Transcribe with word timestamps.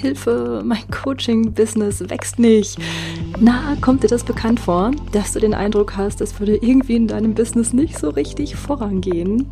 Hilfe, 0.00 0.62
mein 0.64 0.88
Coaching-Business 0.90 2.08
wächst 2.08 2.38
nicht. 2.38 2.78
Na, 3.38 3.76
kommt 3.80 4.02
dir 4.02 4.08
das 4.08 4.24
bekannt 4.24 4.58
vor, 4.58 4.92
dass 5.12 5.32
du 5.32 5.40
den 5.40 5.54
Eindruck 5.54 5.96
hast, 5.96 6.20
es 6.20 6.38
würde 6.40 6.56
irgendwie 6.56 6.96
in 6.96 7.06
deinem 7.06 7.34
Business 7.34 7.72
nicht 7.72 7.98
so 7.98 8.10
richtig 8.10 8.56
vorangehen? 8.56 9.50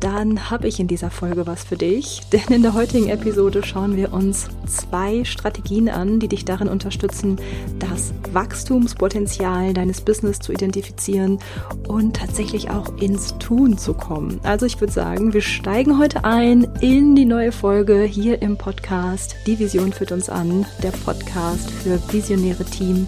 Dann 0.00 0.50
habe 0.50 0.66
ich 0.66 0.80
in 0.80 0.88
dieser 0.88 1.10
Folge 1.10 1.46
was 1.46 1.64
für 1.64 1.76
dich. 1.76 2.22
Denn 2.32 2.54
in 2.54 2.62
der 2.62 2.74
heutigen 2.74 3.08
Episode 3.08 3.62
schauen 3.62 3.96
wir 3.96 4.12
uns 4.12 4.48
zwei 4.66 5.24
Strategien 5.24 5.88
an, 5.88 6.18
die 6.18 6.28
dich 6.28 6.44
darin 6.44 6.68
unterstützen, 6.68 7.38
das 7.78 8.12
Wachstumspotenzial 8.32 9.74
deines 9.74 10.00
Business 10.00 10.40
zu 10.40 10.52
identifizieren 10.52 11.38
und 11.86 12.16
tatsächlich 12.16 12.70
auch 12.70 12.96
ins 12.98 13.36
Tun 13.38 13.78
zu 13.78 13.94
kommen. 13.94 14.40
Also 14.42 14.66
ich 14.66 14.80
würde 14.80 14.92
sagen, 14.92 15.32
wir 15.32 15.42
steigen 15.42 15.98
heute 15.98 16.24
ein 16.24 16.66
in 16.80 17.14
die 17.14 17.26
neue 17.26 17.52
Folge 17.52 18.02
hier 18.02 18.40
im 18.42 18.56
Podcast. 18.56 19.36
Die 19.46 19.58
Vision 19.58 19.92
führt 19.92 20.12
uns 20.12 20.28
an, 20.28 20.66
der 20.82 20.92
Podcast 20.92 21.70
für 21.70 22.00
visionäre 22.10 22.64
Team 22.64 23.06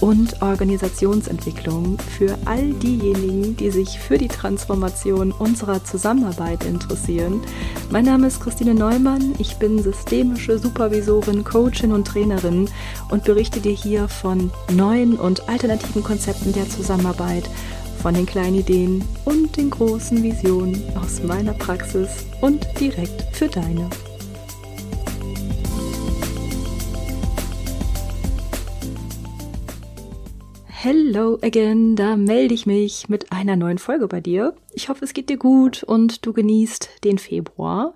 und 0.00 0.42
Organisationsentwicklung 0.42 1.98
für 2.18 2.36
all 2.44 2.72
diejenigen, 2.74 3.56
die 3.56 3.70
sich 3.70 3.98
für 3.98 4.18
die 4.18 4.28
Transformation 4.28 5.32
unserer 5.32 5.82
Zusammenarbeit 5.84 6.64
interessieren. 6.64 7.40
Mein 7.90 8.04
Name 8.04 8.26
ist 8.26 8.40
Christine 8.40 8.74
Neumann, 8.74 9.34
ich 9.38 9.56
bin 9.56 9.82
systemische 9.82 10.58
Supervisorin, 10.58 11.44
Coachin 11.44 11.92
und 11.92 12.06
Trainerin 12.06 12.68
und 13.10 13.24
berichte 13.24 13.60
dir 13.60 13.74
hier 13.74 14.08
von 14.08 14.50
neuen 14.72 15.16
und 15.16 15.48
alternativen 15.48 16.02
Konzepten 16.02 16.52
der 16.52 16.68
Zusammenarbeit, 16.68 17.48
von 18.02 18.14
den 18.14 18.26
kleinen 18.26 18.56
Ideen 18.56 19.02
und 19.24 19.56
den 19.56 19.70
großen 19.70 20.22
Visionen 20.22 20.82
aus 20.96 21.22
meiner 21.22 21.54
Praxis 21.54 22.26
und 22.42 22.66
direkt 22.78 23.24
für 23.34 23.48
deine. 23.48 23.88
Hello 30.86 31.38
again, 31.40 31.96
da 31.96 32.14
melde 32.14 32.52
ich 32.52 32.66
mich 32.66 33.08
mit 33.08 33.32
einer 33.32 33.56
neuen 33.56 33.78
Folge 33.78 34.06
bei 34.06 34.20
dir. 34.20 34.54
Ich 34.74 34.90
hoffe, 34.90 35.02
es 35.02 35.14
geht 35.14 35.30
dir 35.30 35.38
gut 35.38 35.82
und 35.82 36.26
du 36.26 36.34
genießt 36.34 36.90
den 37.04 37.16
Februar. 37.16 37.94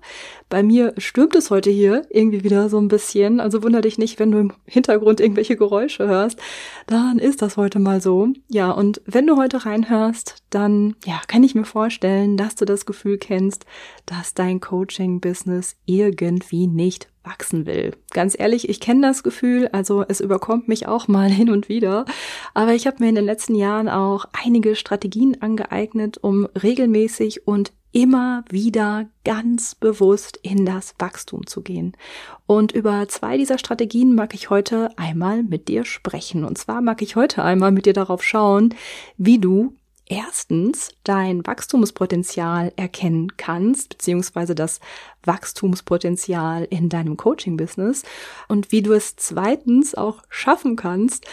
Bei 0.49 0.63
mir 0.63 0.95
stürmt 0.97 1.35
es 1.35 1.51
heute 1.51 1.69
hier 1.69 2.07
irgendwie 2.09 2.43
wieder 2.43 2.67
so 2.67 2.79
ein 2.79 2.87
bisschen, 2.87 3.41
also 3.41 3.61
wunder 3.61 3.81
dich 3.81 3.99
nicht, 3.99 4.17
wenn 4.17 4.31
du 4.31 4.39
im 4.39 4.53
Hintergrund 4.65 5.19
irgendwelche 5.19 5.55
Geräusche 5.55 6.07
hörst, 6.07 6.39
dann 6.87 7.19
ist 7.19 7.43
das 7.43 7.57
heute 7.57 7.77
mal 7.77 8.01
so. 8.01 8.29
Ja, 8.47 8.71
und 8.71 9.03
wenn 9.05 9.27
du 9.27 9.37
heute 9.37 9.67
reinhörst, 9.67 10.37
dann 10.49 10.95
ja, 11.05 11.21
kann 11.27 11.43
ich 11.43 11.53
mir 11.53 11.65
vorstellen, 11.65 12.37
dass 12.37 12.55
du 12.55 12.65
das 12.65 12.87
Gefühl 12.87 13.19
kennst, 13.19 13.67
dass 14.07 14.33
dein 14.33 14.61
Coaching-Business 14.61 15.75
irgendwie 15.85 16.65
nicht 16.65 17.08
wachsen 17.23 17.65
will. 17.65 17.93
Ganz 18.11 18.35
ehrlich, 18.37 18.69
ich 18.69 18.79
kenne 18.79 19.01
das 19.07 19.23
Gefühl, 19.23 19.69
also 19.71 20.03
es 20.07 20.19
überkommt 20.19 20.67
mich 20.67 20.87
auch 20.87 21.07
mal 21.07 21.29
hin 21.29 21.49
und 21.49 21.69
wieder, 21.69 22.05
aber 22.53 22.73
ich 22.73 22.87
habe 22.87 22.97
mir 22.99 23.09
in 23.09 23.15
den 23.15 23.25
letzten 23.25 23.55
Jahren 23.55 23.89
auch 23.89 24.25
einige 24.33 24.75
Strategien 24.75 25.41
angeeignet, 25.41 26.17
um 26.17 26.47
regelmäßig 26.61 27.47
und 27.47 27.71
immer 27.91 28.43
wieder 28.49 29.07
ganz 29.23 29.73
bewusst 29.73 30.37
in 30.43 30.65
das 30.65 30.93
Wachstum 30.99 31.47
zu 31.47 31.61
gehen. 31.61 31.97
Und 32.45 32.71
über 32.71 33.07
zwei 33.07 33.37
dieser 33.37 33.57
Strategien 33.57 34.13
mag 34.13 34.33
ich 34.35 34.49
heute 34.49 34.91
einmal 34.97 35.43
mit 35.43 35.67
dir 35.67 35.85
sprechen. 35.85 36.43
Und 36.43 36.57
zwar 36.57 36.81
mag 36.81 37.01
ich 37.01 37.15
heute 37.15 37.43
einmal 37.43 37.71
mit 37.71 37.85
dir 37.85 37.93
darauf 37.93 38.23
schauen, 38.23 38.75
wie 39.17 39.39
du 39.39 39.73
erstens 40.09 40.89
dein 41.03 41.45
Wachstumspotenzial 41.45 42.73
erkennen 42.75 43.37
kannst, 43.37 43.89
beziehungsweise 43.89 44.55
das 44.55 44.79
Wachstumspotenzial 45.23 46.65
in 46.69 46.89
deinem 46.89 47.15
Coaching-Business 47.15 48.03
und 48.47 48.71
wie 48.71 48.81
du 48.81 48.93
es 48.93 49.15
zweitens 49.15 49.95
auch 49.95 50.23
schaffen 50.29 50.75
kannst, 50.75 51.25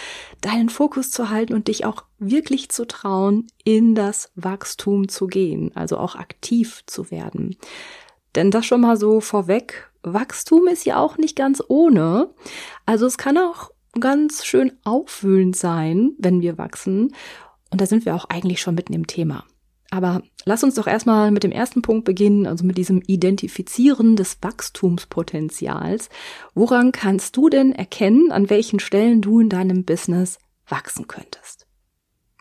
deinen 0.42 0.68
Fokus 0.68 1.10
zu 1.10 1.30
halten 1.30 1.54
und 1.54 1.68
dich 1.68 1.84
auch 1.84 2.04
wirklich 2.18 2.68
zu 2.68 2.86
trauen, 2.86 3.46
in 3.64 3.94
das 3.94 4.30
Wachstum 4.36 5.08
zu 5.08 5.26
gehen, 5.26 5.72
also 5.74 5.96
auch 5.98 6.14
aktiv 6.14 6.84
zu 6.86 7.10
werden. 7.10 7.56
Denn 8.34 8.50
das 8.50 8.66
schon 8.66 8.82
mal 8.82 8.98
so 8.98 9.20
vorweg, 9.20 9.90
Wachstum 10.02 10.68
ist 10.68 10.84
ja 10.84 10.98
auch 10.98 11.16
nicht 11.16 11.34
ganz 11.34 11.62
ohne. 11.66 12.30
Also 12.84 13.06
es 13.06 13.16
kann 13.16 13.38
auch 13.38 13.70
ganz 13.98 14.44
schön 14.44 14.72
aufwühlend 14.84 15.56
sein, 15.56 16.12
wenn 16.18 16.42
wir 16.42 16.58
wachsen. 16.58 17.14
Und 17.76 17.82
da 17.82 17.84
sind 17.86 18.06
wir 18.06 18.14
auch 18.14 18.24
eigentlich 18.30 18.62
schon 18.62 18.74
mitten 18.74 18.94
im 18.94 19.06
Thema. 19.06 19.44
Aber 19.90 20.22
lass 20.46 20.64
uns 20.64 20.76
doch 20.76 20.86
erstmal 20.86 21.30
mit 21.30 21.42
dem 21.42 21.52
ersten 21.52 21.82
Punkt 21.82 22.06
beginnen, 22.06 22.46
also 22.46 22.64
mit 22.64 22.78
diesem 22.78 23.02
Identifizieren 23.06 24.16
des 24.16 24.38
Wachstumspotenzials. 24.40 26.08
Woran 26.54 26.90
kannst 26.90 27.36
du 27.36 27.50
denn 27.50 27.72
erkennen, 27.72 28.32
an 28.32 28.48
welchen 28.48 28.80
Stellen 28.80 29.20
du 29.20 29.40
in 29.40 29.50
deinem 29.50 29.84
Business 29.84 30.38
wachsen 30.66 31.06
könntest? 31.06 31.66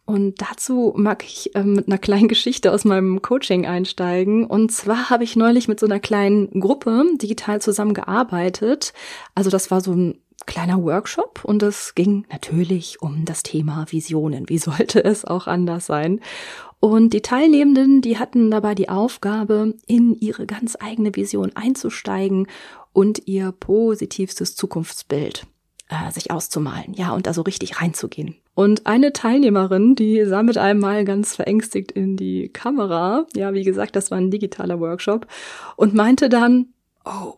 Und 0.05 0.41
dazu 0.41 0.93
mag 0.95 1.25
ich 1.25 1.53
äh, 1.53 1.63
mit 1.63 1.87
einer 1.87 1.97
kleinen 1.97 2.27
Geschichte 2.29 2.71
aus 2.71 2.85
meinem 2.85 3.21
Coaching 3.21 3.65
einsteigen. 3.65 4.45
Und 4.45 4.71
zwar 4.71 5.09
habe 5.09 5.25
ich 5.25 5.35
neulich 5.35 5.67
mit 5.67 5.81
so 5.81 5.85
einer 5.85 5.99
kleinen 5.99 6.61
Gruppe 6.61 7.03
digital 7.21 7.59
zusammengearbeitet. 7.59 8.93
Also 9.33 9.49
das 9.49 9.69
war 9.69 9.81
so 9.81 9.91
ein 9.91 10.17
kleiner 10.45 10.83
Workshop 10.83 11.43
und 11.43 11.63
es 11.63 11.95
ging 11.95 12.25
natürlich 12.31 13.01
um 13.01 13.25
das 13.25 13.43
Thema 13.43 13.85
Visionen. 13.89 14.49
Wie 14.49 14.57
sollte 14.57 15.03
es 15.03 15.25
auch 15.25 15.47
anders 15.47 15.85
sein? 15.85 16.21
Und 16.79 17.13
die 17.13 17.21
Teilnehmenden, 17.21 18.01
die 18.01 18.19
hatten 18.19 18.51
dabei 18.51 18.75
die 18.75 18.89
Aufgabe, 18.89 19.73
in 19.87 20.13
ihre 20.13 20.45
ganz 20.45 20.77
eigene 20.79 21.15
Vision 21.15 21.51
einzusteigen 21.55 22.47
und 22.93 23.27
ihr 23.27 23.51
positivstes 23.51 24.55
Zukunftsbild 24.55 25.47
äh, 25.89 26.11
sich 26.11 26.31
auszumalen, 26.31 26.93
ja, 26.93 27.13
und 27.13 27.27
da 27.27 27.33
so 27.33 27.41
richtig 27.41 27.81
reinzugehen. 27.81 28.35
Und 28.53 28.87
eine 28.87 29.13
Teilnehmerin, 29.13 29.95
die 29.95 30.23
sah 30.25 30.43
mit 30.43 30.57
einem 30.57 30.79
Mal 30.79 31.05
ganz 31.05 31.35
verängstigt 31.35 31.91
in 31.91 32.17
die 32.17 32.49
Kamera, 32.49 33.25
ja, 33.35 33.53
wie 33.53 33.63
gesagt, 33.63 33.95
das 33.95 34.11
war 34.11 34.17
ein 34.17 34.31
digitaler 34.31 34.79
Workshop, 34.79 35.27
und 35.75 35.93
meinte 35.93 36.29
dann, 36.29 36.69
oh, 37.03 37.33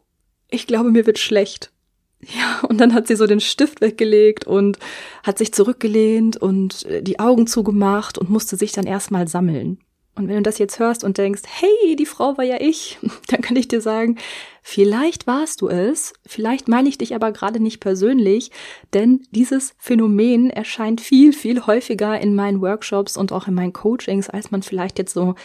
ich 0.50 0.68
glaube, 0.68 0.92
mir 0.92 1.06
wird 1.06 1.20
schlecht. 1.20 1.72
Ja, 2.20 2.62
und 2.68 2.80
dann 2.80 2.94
hat 2.94 3.08
sie 3.08 3.16
so 3.16 3.28
den 3.28 3.40
Stift 3.40 3.80
weggelegt 3.80 4.48
und 4.48 4.80
hat 5.24 5.38
sich 5.38 5.54
zurückgelehnt 5.54 6.38
und 6.38 6.86
äh, 6.86 7.04
die 7.04 7.20
Augen 7.20 7.46
zugemacht 7.46 8.18
und 8.18 8.30
musste 8.30 8.56
sich 8.56 8.72
dann 8.72 8.88
erstmal 8.88 9.28
sammeln. 9.28 9.80
Und 10.18 10.28
wenn 10.28 10.38
du 10.38 10.42
das 10.42 10.58
jetzt 10.58 10.80
hörst 10.80 11.04
und 11.04 11.20
denkst, 11.20 11.44
hey, 11.46 11.96
die 11.96 12.08
Frau 12.08 12.38
war 12.38 12.44
ja 12.44 12.58
ich, 12.60 12.98
dann 13.28 13.42
kann 13.42 13.56
ich 13.56 13.68
dir 13.68 13.82
sagen, 13.82 14.18
vielleicht 14.64 15.28
warst 15.28 15.62
du 15.62 15.70
es, 15.70 16.14
vielleicht 16.26 16.68
meine 16.68 16.90
ich 16.90 16.98
dich 16.98 17.14
aber 17.14 17.32
gerade 17.32 17.60
nicht 17.60 17.80
persönlich, 17.80 18.50
denn 18.94 19.22
dieses 19.30 19.76
Phänomen 19.78 20.50
erscheint 20.50 21.02
viel, 21.02 21.34
viel 21.34 21.68
häufiger 21.68 22.20
in 22.20 22.34
meinen 22.34 22.62
Workshops 22.62 23.16
und 23.16 23.32
auch 23.32 23.48
in 23.48 23.54
meinen 23.54 23.74
Coachings, 23.74 24.28
als 24.28 24.50
man 24.50 24.64
vielleicht 24.64 24.98
jetzt 24.98 25.14
so 25.14 25.36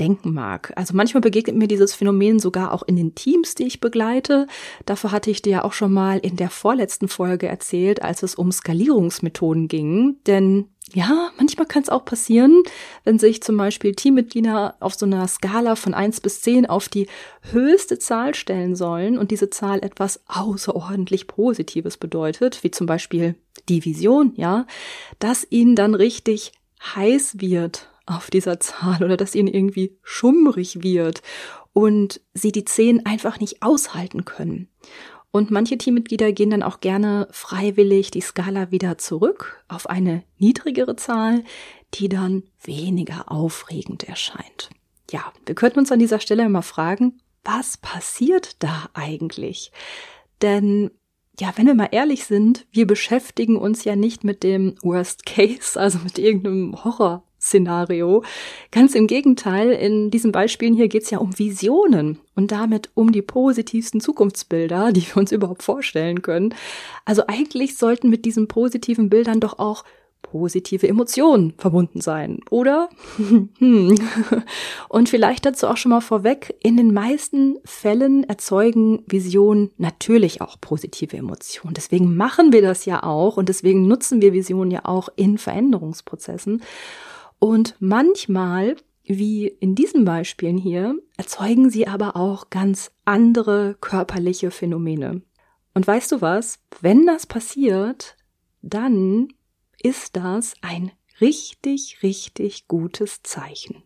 denken 0.00 0.32
mag. 0.32 0.72
Also 0.76 0.94
manchmal 0.94 1.20
begegnet 1.20 1.56
mir 1.56 1.68
dieses 1.68 1.94
Phänomen 1.94 2.38
sogar 2.38 2.72
auch 2.72 2.82
in 2.82 2.96
den 2.96 3.14
Teams, 3.14 3.54
die 3.54 3.66
ich 3.66 3.80
begleite. 3.80 4.46
Dafür 4.86 5.12
hatte 5.12 5.30
ich 5.30 5.42
dir 5.42 5.50
ja 5.50 5.64
auch 5.64 5.74
schon 5.74 5.92
mal 5.92 6.18
in 6.18 6.36
der 6.36 6.50
vorletzten 6.50 7.08
Folge 7.08 7.46
erzählt, 7.46 8.02
als 8.02 8.22
es 8.22 8.34
um 8.34 8.50
Skalierungsmethoden 8.50 9.68
ging. 9.68 10.16
Denn 10.26 10.68
ja, 10.92 11.30
manchmal 11.36 11.66
kann 11.66 11.82
es 11.82 11.88
auch 11.88 12.04
passieren, 12.04 12.62
wenn 13.04 13.18
sich 13.18 13.42
zum 13.42 13.56
Beispiel 13.56 13.94
Teammitglieder 13.94 14.76
auf 14.80 14.94
so 14.94 15.06
einer 15.06 15.28
Skala 15.28 15.76
von 15.76 15.94
eins 15.94 16.20
bis 16.20 16.40
zehn 16.40 16.66
auf 16.66 16.88
die 16.88 17.06
höchste 17.52 17.98
Zahl 17.98 18.34
stellen 18.34 18.74
sollen 18.74 19.16
und 19.16 19.30
diese 19.30 19.50
Zahl 19.50 19.84
etwas 19.84 20.20
außerordentlich 20.26 21.28
Positives 21.28 21.96
bedeutet, 21.96 22.64
wie 22.64 22.72
zum 22.72 22.86
Beispiel 22.86 23.36
die 23.68 23.84
Vision, 23.84 24.32
ja, 24.36 24.66
dass 25.20 25.46
ihnen 25.48 25.76
dann 25.76 25.94
richtig 25.94 26.52
heiß 26.96 27.40
wird 27.40 27.89
auf 28.10 28.30
dieser 28.30 28.60
Zahl 28.60 29.02
oder 29.02 29.16
dass 29.16 29.34
ihnen 29.34 29.48
irgendwie 29.48 29.96
schummrig 30.02 30.82
wird 30.82 31.22
und 31.72 32.20
sie 32.34 32.52
die 32.52 32.64
zehn 32.64 33.06
einfach 33.06 33.40
nicht 33.40 33.62
aushalten 33.62 34.24
können. 34.24 34.68
Und 35.32 35.52
manche 35.52 35.78
Teammitglieder 35.78 36.32
gehen 36.32 36.50
dann 36.50 36.64
auch 36.64 36.80
gerne 36.80 37.28
freiwillig 37.30 38.10
die 38.10 38.20
Skala 38.20 38.72
wieder 38.72 38.98
zurück 38.98 39.64
auf 39.68 39.88
eine 39.88 40.24
niedrigere 40.38 40.96
Zahl, 40.96 41.44
die 41.94 42.08
dann 42.08 42.42
weniger 42.62 43.30
aufregend 43.30 44.04
erscheint. 44.04 44.70
Ja, 45.10 45.32
wir 45.46 45.54
könnten 45.54 45.78
uns 45.78 45.92
an 45.92 46.00
dieser 46.00 46.20
Stelle 46.20 46.44
immer 46.44 46.62
fragen, 46.62 47.20
was 47.44 47.76
passiert 47.76 48.62
da 48.62 48.90
eigentlich? 48.92 49.70
Denn 50.42 50.90
ja, 51.38 51.52
wenn 51.56 51.66
wir 51.66 51.74
mal 51.74 51.88
ehrlich 51.90 52.24
sind, 52.24 52.66
wir 52.72 52.86
beschäftigen 52.86 53.56
uns 53.56 53.84
ja 53.84 53.96
nicht 53.96 54.24
mit 54.24 54.42
dem 54.42 54.74
Worst 54.82 55.26
Case, 55.26 55.78
also 55.78 55.98
mit 56.00 56.18
irgendeinem 56.18 56.84
Horror 56.84 57.22
Szenario. 57.40 58.22
Ganz 58.70 58.94
im 58.94 59.06
Gegenteil, 59.06 59.70
in 59.70 60.10
diesen 60.10 60.30
Beispielen 60.30 60.74
hier 60.74 60.88
geht 60.88 61.04
es 61.04 61.10
ja 61.10 61.18
um 61.18 61.38
Visionen 61.38 62.18
und 62.36 62.52
damit 62.52 62.90
um 62.94 63.12
die 63.12 63.22
positivsten 63.22 64.00
Zukunftsbilder, 64.00 64.92
die 64.92 65.06
wir 65.06 65.16
uns 65.16 65.32
überhaupt 65.32 65.62
vorstellen 65.62 66.22
können. 66.22 66.54
Also 67.04 67.26
eigentlich 67.26 67.76
sollten 67.76 68.10
mit 68.10 68.24
diesen 68.24 68.46
positiven 68.46 69.08
Bildern 69.08 69.40
doch 69.40 69.58
auch 69.58 69.84
positive 70.22 70.86
Emotionen 70.86 71.54
verbunden 71.56 72.00
sein, 72.00 72.40
oder? 72.50 72.88
Hm. 73.58 73.94
Und 74.88 75.08
vielleicht 75.08 75.44
dazu 75.46 75.66
auch 75.66 75.76
schon 75.76 75.90
mal 75.90 76.00
vorweg, 76.00 76.54
in 76.62 76.76
den 76.76 76.92
meisten 76.92 77.56
Fällen 77.64 78.24
erzeugen 78.24 79.02
Visionen 79.06 79.70
natürlich 79.76 80.40
auch 80.40 80.56
positive 80.60 81.16
Emotionen. 81.16 81.74
Deswegen 81.74 82.16
machen 82.16 82.52
wir 82.52 82.62
das 82.62 82.84
ja 82.84 83.02
auch 83.02 83.36
und 83.36 83.48
deswegen 83.48 83.86
nutzen 83.86 84.20
wir 84.20 84.32
Visionen 84.32 84.70
ja 84.70 84.84
auch 84.84 85.08
in 85.16 85.38
Veränderungsprozessen. 85.38 86.62
Und 87.40 87.74
manchmal, 87.80 88.76
wie 89.02 89.48
in 89.48 89.74
diesen 89.74 90.04
Beispielen 90.04 90.58
hier, 90.58 90.94
erzeugen 91.16 91.70
sie 91.70 91.88
aber 91.88 92.14
auch 92.14 92.50
ganz 92.50 92.92
andere 93.04 93.76
körperliche 93.80 94.52
Phänomene. 94.52 95.22
Und 95.74 95.86
weißt 95.86 96.12
du 96.12 96.20
was? 96.20 96.60
Wenn 96.80 97.06
das 97.06 97.26
passiert, 97.26 98.16
dann 98.62 99.32
ist 99.82 100.16
das 100.16 100.54
ein 100.60 100.92
richtig, 101.20 102.02
richtig 102.02 102.68
gutes 102.68 103.22
Zeichen. 103.22 103.82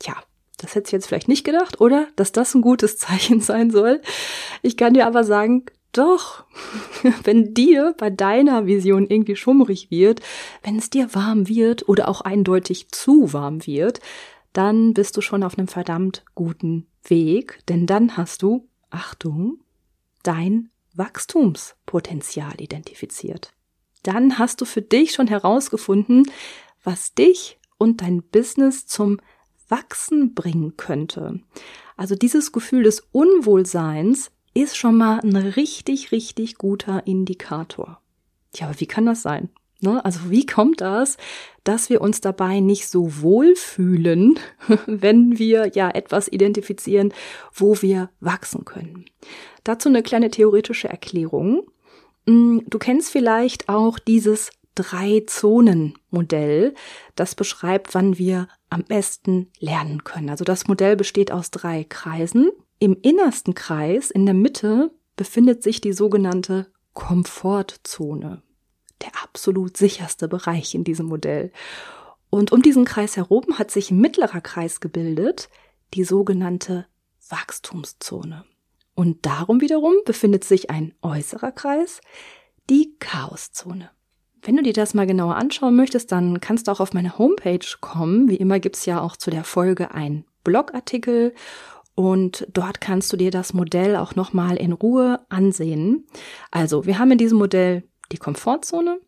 Tja, 0.00 0.16
das 0.58 0.74
hätte 0.74 0.88
ich 0.88 0.92
jetzt 0.92 1.06
vielleicht 1.06 1.28
nicht 1.28 1.44
gedacht, 1.44 1.80
oder? 1.80 2.08
Dass 2.16 2.32
das 2.32 2.54
ein 2.54 2.62
gutes 2.62 2.96
Zeichen 2.98 3.40
sein 3.40 3.70
soll. 3.70 4.00
Ich 4.62 4.76
kann 4.76 4.94
dir 4.94 5.06
aber 5.06 5.22
sagen, 5.22 5.66
doch, 5.92 6.44
wenn 7.24 7.54
dir 7.54 7.94
bei 7.98 8.10
deiner 8.10 8.66
Vision 8.66 9.06
irgendwie 9.06 9.36
schummrig 9.36 9.90
wird, 9.90 10.20
wenn 10.62 10.76
es 10.76 10.90
dir 10.90 11.14
warm 11.14 11.48
wird 11.48 11.88
oder 11.88 12.08
auch 12.08 12.20
eindeutig 12.20 12.88
zu 12.90 13.32
warm 13.32 13.66
wird, 13.66 14.00
dann 14.52 14.94
bist 14.94 15.16
du 15.16 15.20
schon 15.20 15.42
auf 15.42 15.58
einem 15.58 15.68
verdammt 15.68 16.24
guten 16.34 16.86
Weg, 17.04 17.60
denn 17.68 17.86
dann 17.86 18.16
hast 18.16 18.42
du, 18.42 18.68
Achtung, 18.90 19.60
dein 20.22 20.70
Wachstumspotenzial 20.94 22.60
identifiziert 22.60 23.54
dann 24.02 24.38
hast 24.38 24.60
du 24.60 24.64
für 24.64 24.82
dich 24.82 25.12
schon 25.12 25.28
herausgefunden, 25.28 26.30
was 26.82 27.14
dich 27.14 27.58
und 27.78 28.02
dein 28.02 28.22
Business 28.22 28.86
zum 28.86 29.20
Wachsen 29.68 30.34
bringen 30.34 30.76
könnte. 30.76 31.40
Also 31.96 32.14
dieses 32.14 32.52
Gefühl 32.52 32.82
des 32.82 33.00
Unwohlseins 33.12 34.30
ist 34.54 34.76
schon 34.76 34.96
mal 34.96 35.20
ein 35.20 35.36
richtig, 35.36 36.12
richtig 36.12 36.58
guter 36.58 37.06
Indikator. 37.06 38.00
Ja, 38.54 38.66
aber 38.66 38.80
wie 38.80 38.86
kann 38.86 39.06
das 39.06 39.22
sein? 39.22 39.48
Ne? 39.80 40.04
Also 40.04 40.30
wie 40.30 40.46
kommt 40.46 40.80
das, 40.80 41.16
dass 41.64 41.90
wir 41.90 42.00
uns 42.00 42.20
dabei 42.20 42.60
nicht 42.60 42.88
so 42.88 43.20
wohl 43.20 43.56
fühlen, 43.56 44.38
wenn 44.86 45.38
wir 45.38 45.72
ja 45.74 45.90
etwas 45.90 46.28
identifizieren, 46.28 47.12
wo 47.52 47.80
wir 47.82 48.10
wachsen 48.20 48.64
können? 48.64 49.06
Dazu 49.64 49.88
eine 49.88 50.02
kleine 50.02 50.30
theoretische 50.30 50.88
Erklärung. 50.88 51.66
Mm, 52.26 52.58
du 52.66 52.78
kennst 52.78 53.10
vielleicht 53.10 53.68
auch 53.68 53.98
dieses 53.98 54.50
Drei-Zonen-Modell, 54.74 56.74
das 57.14 57.34
beschreibt, 57.34 57.94
wann 57.94 58.18
wir 58.18 58.48
am 58.70 58.84
besten 58.84 59.50
lernen 59.58 60.02
können. 60.04 60.30
Also 60.30 60.44
das 60.44 60.66
Modell 60.66 60.96
besteht 60.96 61.30
aus 61.30 61.50
drei 61.50 61.84
Kreisen. 61.84 62.50
Im 62.82 62.96
innersten 63.00 63.54
Kreis, 63.54 64.10
in 64.10 64.26
der 64.26 64.34
Mitte, 64.34 64.90
befindet 65.14 65.62
sich 65.62 65.80
die 65.80 65.92
sogenannte 65.92 66.66
Komfortzone. 66.94 68.42
Der 69.00 69.10
absolut 69.22 69.76
sicherste 69.76 70.26
Bereich 70.26 70.74
in 70.74 70.82
diesem 70.82 71.06
Modell. 71.06 71.52
Und 72.28 72.50
um 72.50 72.60
diesen 72.60 72.84
Kreis 72.84 73.16
herum 73.16 73.56
hat 73.56 73.70
sich 73.70 73.92
ein 73.92 74.00
mittlerer 74.00 74.40
Kreis 74.40 74.80
gebildet, 74.80 75.48
die 75.94 76.02
sogenannte 76.02 76.86
Wachstumszone. 77.28 78.44
Und 78.96 79.26
darum 79.26 79.60
wiederum 79.60 79.94
befindet 80.04 80.42
sich 80.42 80.68
ein 80.68 80.92
äußerer 81.02 81.52
Kreis, 81.52 82.00
die 82.68 82.96
Chaoszone. 82.98 83.90
Wenn 84.42 84.56
du 84.56 84.62
dir 84.64 84.72
das 84.72 84.92
mal 84.92 85.06
genauer 85.06 85.36
anschauen 85.36 85.76
möchtest, 85.76 86.10
dann 86.10 86.40
kannst 86.40 86.66
du 86.66 86.72
auch 86.72 86.80
auf 86.80 86.94
meine 86.94 87.16
Homepage 87.16 87.64
kommen. 87.80 88.28
Wie 88.28 88.38
immer 88.38 88.58
gibt's 88.58 88.86
ja 88.86 89.00
auch 89.00 89.16
zu 89.16 89.30
der 89.30 89.44
Folge 89.44 89.92
einen 89.92 90.24
Blogartikel 90.42 91.32
und 91.94 92.46
dort 92.52 92.80
kannst 92.80 93.12
du 93.12 93.16
dir 93.16 93.30
das 93.30 93.52
Modell 93.52 93.96
auch 93.96 94.14
nochmal 94.14 94.56
in 94.56 94.72
Ruhe 94.72 95.20
ansehen. 95.28 96.06
Also, 96.50 96.86
wir 96.86 96.98
haben 96.98 97.10
in 97.10 97.18
diesem 97.18 97.38
Modell 97.38 97.84
die 98.12 98.18
Komfortzone, 98.18 98.98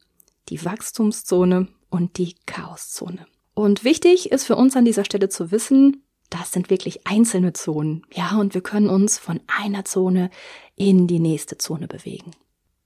die 0.49 0.65
Wachstumszone 0.65 1.69
und 1.91 2.19
die 2.19 2.35
Chaoszone. 2.47 3.27
Und 3.55 3.85
wichtig 3.85 4.33
ist 4.33 4.45
für 4.45 4.57
uns 4.57 4.77
an 4.77 4.85
dieser 4.85 5.05
Stelle 5.05 5.29
zu 5.29 5.51
wissen, 5.51 6.03
das 6.29 6.53
sind 6.53 6.71
wirklich 6.71 7.07
einzelne 7.07 7.53
Zonen. 7.53 8.05
Ja, 8.13 8.39
und 8.39 8.55
wir 8.55 8.61
können 8.61 8.89
uns 8.89 9.19
von 9.19 9.41
einer 9.47 9.85
Zone 9.85 10.31
in 10.75 11.07
die 11.07 11.21
nächste 11.21 11.59
Zone 11.59 11.87
bewegen. 11.87 12.33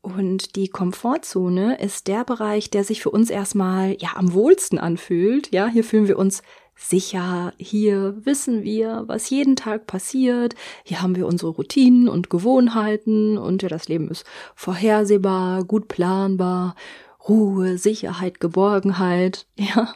Und 0.03 0.57
die 0.57 0.69
Komfortzone 0.69 1.79
ist 1.81 2.09
der 2.09 2.25
Bereich, 2.25 2.71
der 2.71 2.85
sich 2.85 3.03
für 3.03 3.11
uns 3.11 3.31
erstmal 3.31 3.97
ja 4.01 4.11
am 4.15 4.33
wohlsten 4.33 4.79
anfühlt. 4.79 5.53
Ja, 5.53 5.67
hier 5.67 5.85
fühlen 5.85 6.09
wir 6.09 6.19
uns 6.19 6.43
sicher. 6.79 7.53
Hier 7.59 8.15
wissen 8.25 8.63
wir, 8.63 9.05
was 9.07 9.29
jeden 9.29 9.57
Tag 9.57 9.87
passiert. 9.87 10.55
Hier 10.85 11.03
haben 11.03 11.17
wir 11.17 11.27
unsere 11.27 11.51
Routinen 11.51 12.09
und 12.09 12.31
Gewohnheiten 12.31 13.37
und 13.37 13.63
ja, 13.63 13.69
das 13.69 13.89
Leben 13.89 14.09
ist 14.09 14.25
vorhersehbar, 14.55 15.65
gut 15.65 15.89
planbar. 15.89 16.75
Ruhe, 17.29 17.77
Sicherheit, 17.77 18.41
Geborgenheit, 18.41 19.47
ja. 19.57 19.95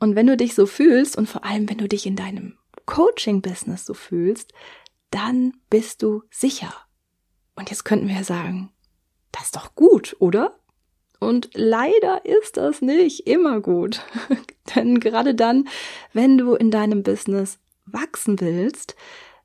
Und 0.00 0.16
wenn 0.16 0.26
du 0.26 0.36
dich 0.36 0.54
so 0.54 0.66
fühlst 0.66 1.16
und 1.16 1.28
vor 1.28 1.44
allem, 1.44 1.68
wenn 1.70 1.78
du 1.78 1.88
dich 1.88 2.04
in 2.04 2.16
deinem 2.16 2.58
Coaching-Business 2.84 3.86
so 3.86 3.94
fühlst, 3.94 4.52
dann 5.10 5.54
bist 5.70 6.02
du 6.02 6.22
sicher. 6.30 6.74
Und 7.56 7.70
jetzt 7.70 7.84
könnten 7.84 8.08
wir 8.08 8.24
sagen, 8.24 8.70
das 9.32 9.44
ist 9.44 9.56
doch 9.56 9.74
gut, 9.74 10.16
oder? 10.18 10.58
Und 11.20 11.50
leider 11.54 12.24
ist 12.24 12.56
das 12.56 12.82
nicht 12.82 13.26
immer 13.26 13.60
gut. 13.60 14.02
Denn 14.74 15.00
gerade 15.00 15.34
dann, 15.34 15.68
wenn 16.12 16.38
du 16.38 16.54
in 16.54 16.70
deinem 16.70 17.02
Business 17.02 17.58
wachsen 17.86 18.40
willst, 18.40 18.96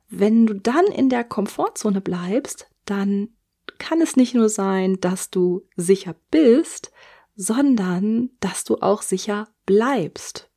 wenn 0.10 0.48
du 0.48 0.56
dann 0.56 0.86
in 0.86 1.10
der 1.10 1.24
Komfortzone 1.24 2.02
bleibst, 2.02 2.68
dann 2.86 3.30
kann 3.78 4.02
es 4.02 4.16
nicht 4.16 4.34
nur 4.34 4.50
sein, 4.50 5.00
dass 5.00 5.30
du 5.30 5.68
sicher 5.76 6.16
bist, 6.32 6.92
sondern 7.36 8.32
dass 8.40 8.64
du 8.64 8.78
auch 8.82 9.02
sicher 9.02 9.48
bleibst. 9.66 10.50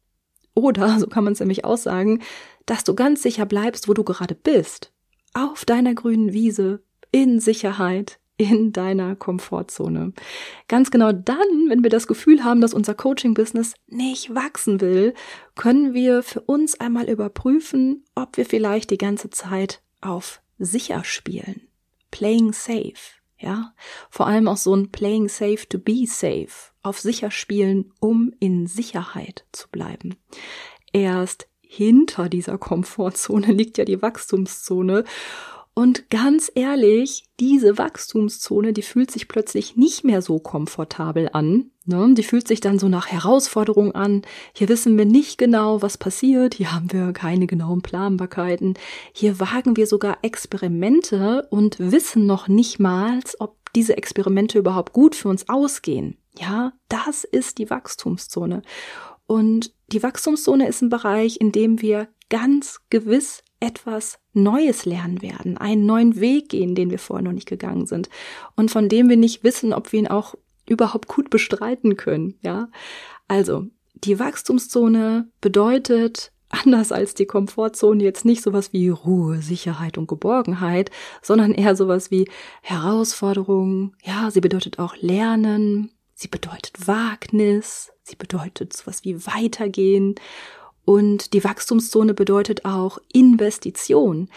Oder, 0.55 0.99
so 0.99 1.06
kann 1.06 1.25
man 1.25 1.35
es 1.35 1.41
nämlich 1.41 1.64
auch 1.64 1.76
sagen, 1.76 2.23
dass 2.67 2.85
du 2.85 2.94
ganz 2.94 3.23
sicher 3.23 3.47
bleibst, 3.47 3.88
wo 3.88 3.94
du 3.94 4.05
gerade 4.05 4.35
bist. 4.35 4.93
Auf 5.35 5.64
deiner 5.64 5.94
grünen 5.94 6.32
Wiese, 6.32 6.82
in 7.11 7.41
Sicherheit, 7.41 8.19
in 8.43 8.73
deiner 8.73 9.17
Komfortzone. 9.17 10.12
Ganz 10.69 10.91
genau 10.91 11.12
dann, 11.12 11.69
wenn 11.69 11.83
wir 11.83 11.91
das 11.91 12.06
Gefühl 12.06 12.44
haben, 12.44 12.61
dass 12.61 12.75
unser 12.75 12.94
Coaching-Business 12.94 13.75
nicht 13.87 14.35
wachsen 14.35 14.81
will, 14.81 15.15
können 15.55 15.94
wir 15.94 16.23
für 16.23 16.41
uns 16.41 16.79
einmal 16.81 17.09
überprüfen, 17.09 18.05
ob 18.15 18.37
wir 18.37 18.47
vielleicht 18.47 18.91
die 18.91 18.99
ganze 18.99 19.31
Zeit 19.31 19.83
auf 20.00 20.41
sicher 20.59 21.05
spielen. 21.05 21.69
Playing 22.11 22.52
safe. 22.52 22.95
Ja, 23.38 23.75
vor 24.09 24.28
allem 24.28 24.47
auch 24.47 24.57
so 24.57 24.75
ein 24.75 24.93
Playing 24.93 25.28
safe 25.28 25.69
to 25.69 25.78
be 25.78 26.07
safe. 26.07 26.71
Auf 26.83 27.00
sicher 27.00 27.33
spielen, 27.33 27.93
um 27.99 28.33
in 28.38 28.69
Sicherheit 28.69 29.45
zu 29.50 29.69
bleiben. 29.69 30.14
Erst 30.93 31.49
hinter 31.61 32.28
dieser 32.28 32.59
Komfortzone 32.59 33.47
liegt 33.52 33.78
ja 33.78 33.85
die 33.85 34.00
Wachstumszone. 34.00 35.05
Und 35.75 36.11
ganz 36.11 36.52
ehrlich, 36.55 37.25
diese 37.41 37.79
Wachstumszone, 37.79 38.75
die 38.75 38.83
fühlt 38.83 39.11
sich 39.11 39.26
plötzlich 39.26 39.75
nicht 39.76 40.05
mehr 40.05 40.21
so 40.21 40.38
komfortabel 40.38 41.31
an. 41.33 41.71
Ne? 41.87 42.12
Die 42.14 42.23
fühlt 42.23 42.47
sich 42.47 42.61
dann 42.61 42.79
so 42.79 42.88
nach 42.88 43.07
Herausforderung 43.07 43.93
an. 43.95 44.23
Hier 44.52 44.69
wissen 44.69 44.99
wir 44.99 45.07
nicht 45.07 45.38
genau, 45.38 45.81
was 45.81 45.97
passiert. 45.97 46.55
Hier 46.55 46.75
haben 46.75 46.93
wir 46.93 47.12
keine 47.14 47.47
genauen 47.47 47.81
Planbarkeiten. 47.81 48.75
Hier 49.14 49.41
wagen 49.41 49.76
wir 49.76 49.87
sogar 49.87 50.19
Experimente 50.21 51.47
und 51.50 51.79
wissen 51.79 52.26
noch 52.26 52.49
nicht 52.49 52.79
mal, 52.79 53.21
ob 53.38 53.57
diese 53.75 53.97
Experimente 53.97 54.59
überhaupt 54.59 54.93
gut 54.93 55.14
für 55.14 55.29
uns 55.29 55.49
ausgehen. 55.49 56.19
Ja, 56.38 56.75
das 56.88 57.25
ist 57.25 57.57
die 57.57 57.71
Wachstumszone. 57.71 58.62
Und 59.26 59.75
die 59.88 60.02
Wachstumszone 60.02 60.69
ist 60.69 60.83
ein 60.83 60.91
Bereich, 60.91 61.41
in 61.41 61.52
dem 61.52 61.81
wir 61.81 62.09
ganz 62.29 62.81
gewiss 62.91 63.43
etwas 63.62 64.19
Neues 64.33 64.85
lernen 64.85 65.23
werden, 65.23 65.57
einen 65.57 65.87
neuen 65.87 66.21
Weg 66.21 66.49
gehen, 66.49 66.75
den 66.75 66.90
wir 66.90 66.99
vorher 66.99 67.23
noch 67.23 67.33
nicht 67.33 67.49
gegangen 67.49 67.87
sind 67.87 68.11
und 68.57 68.71
von 68.71 68.88
dem 68.88 69.09
wir 69.09 69.16
nicht 69.16 69.45
wissen, 69.45 69.73
ob 69.73 69.92
wir 69.92 70.00
ihn 70.00 70.09
auch 70.09 70.35
überhaupt 70.69 71.09
gut 71.09 71.31
bestreiten 71.31 71.97
können, 71.97 72.35
ja? 72.42 72.69
Also, 73.28 73.66
die 73.95 74.19
Wachstumszone 74.19 75.28
bedeutet 75.40 76.33
anders 76.49 76.92
als 76.92 77.14
die 77.14 77.26
Komfortzone 77.26 78.02
jetzt 78.02 78.25
nicht 78.25 78.42
sowas 78.42 78.73
wie 78.73 78.88
Ruhe, 78.88 79.40
Sicherheit 79.40 79.97
und 79.97 80.09
Geborgenheit, 80.09 80.90
sondern 81.23 81.52
eher 81.54 81.76
sowas 81.76 82.11
wie 82.11 82.28
Herausforderungen. 82.62 83.97
Ja, 84.02 84.31
sie 84.31 84.40
bedeutet 84.40 84.78
auch 84.78 84.97
Lernen, 84.97 85.90
Sie 86.23 86.28
bedeutet 86.28 86.87
Wagnis, 86.87 87.90
sie 88.04 88.14
bedeutet 88.14 88.73
sowas 88.73 89.02
wie 89.02 89.26
weitergehen 89.26 90.14
und 90.85 91.33
die 91.33 91.45
Wachstumszone 91.45 92.15
bedeutet 92.15 92.65
auch 92.65 92.99
Investition. 93.12 94.29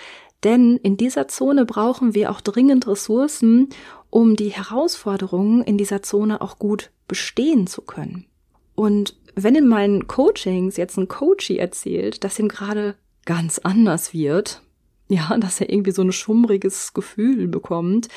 Denn 0.43 0.77
in 0.77 0.97
dieser 0.97 1.27
Zone 1.27 1.65
brauchen 1.65 2.13
wir 2.13 2.29
auch 2.29 2.41
dringend 2.41 2.87
Ressourcen, 2.87 3.69
um 4.09 4.35
die 4.35 4.49
Herausforderungen 4.49 5.63
in 5.63 5.77
dieser 5.77 6.03
Zone 6.03 6.41
auch 6.41 6.59
gut 6.59 6.91
bestehen 7.07 7.67
zu 7.67 7.81
können. 7.81 8.27
Und 8.75 9.17
wenn 9.35 9.55
in 9.55 9.67
meinen 9.67 10.07
Coachings 10.07 10.77
jetzt 10.77 10.97
ein 10.97 11.07
Coachie 11.07 11.57
erzählt, 11.57 12.23
dass 12.23 12.39
ihm 12.39 12.47
gerade 12.47 12.95
ganz 13.25 13.59
anders 13.59 14.13
wird, 14.13 14.61
ja, 15.07 15.37
dass 15.37 15.61
er 15.61 15.69
irgendwie 15.69 15.91
so 15.91 16.03
ein 16.03 16.11
schummriges 16.11 16.93
Gefühl 16.93 17.47
bekommt, 17.47 18.07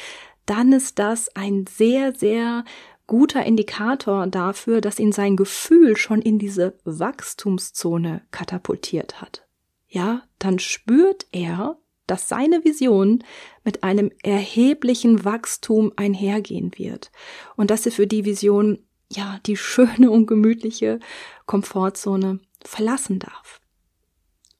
dann 0.46 0.72
ist 0.72 0.98
das 0.98 1.34
ein 1.34 1.66
sehr, 1.68 2.14
sehr 2.14 2.64
guter 3.08 3.44
Indikator 3.44 4.28
dafür, 4.28 4.80
dass 4.80 5.00
ihn 5.00 5.10
sein 5.10 5.34
Gefühl 5.34 5.96
schon 5.96 6.22
in 6.22 6.38
diese 6.38 6.78
Wachstumszone 6.84 8.22
katapultiert 8.30 9.20
hat. 9.20 9.48
Ja, 9.88 10.22
dann 10.38 10.60
spürt 10.60 11.26
er, 11.32 11.78
dass 12.06 12.28
seine 12.28 12.64
Vision 12.64 13.24
mit 13.64 13.82
einem 13.82 14.12
erheblichen 14.22 15.24
Wachstum 15.24 15.92
einhergehen 15.96 16.72
wird 16.76 17.10
und 17.56 17.70
dass 17.70 17.84
er 17.86 17.92
für 17.92 18.06
die 18.06 18.24
Vision 18.24 18.78
ja 19.10 19.40
die 19.46 19.56
schöne 19.56 20.10
und 20.10 20.26
gemütliche 20.26 21.00
Komfortzone 21.46 22.40
verlassen 22.62 23.18
darf. 23.18 23.60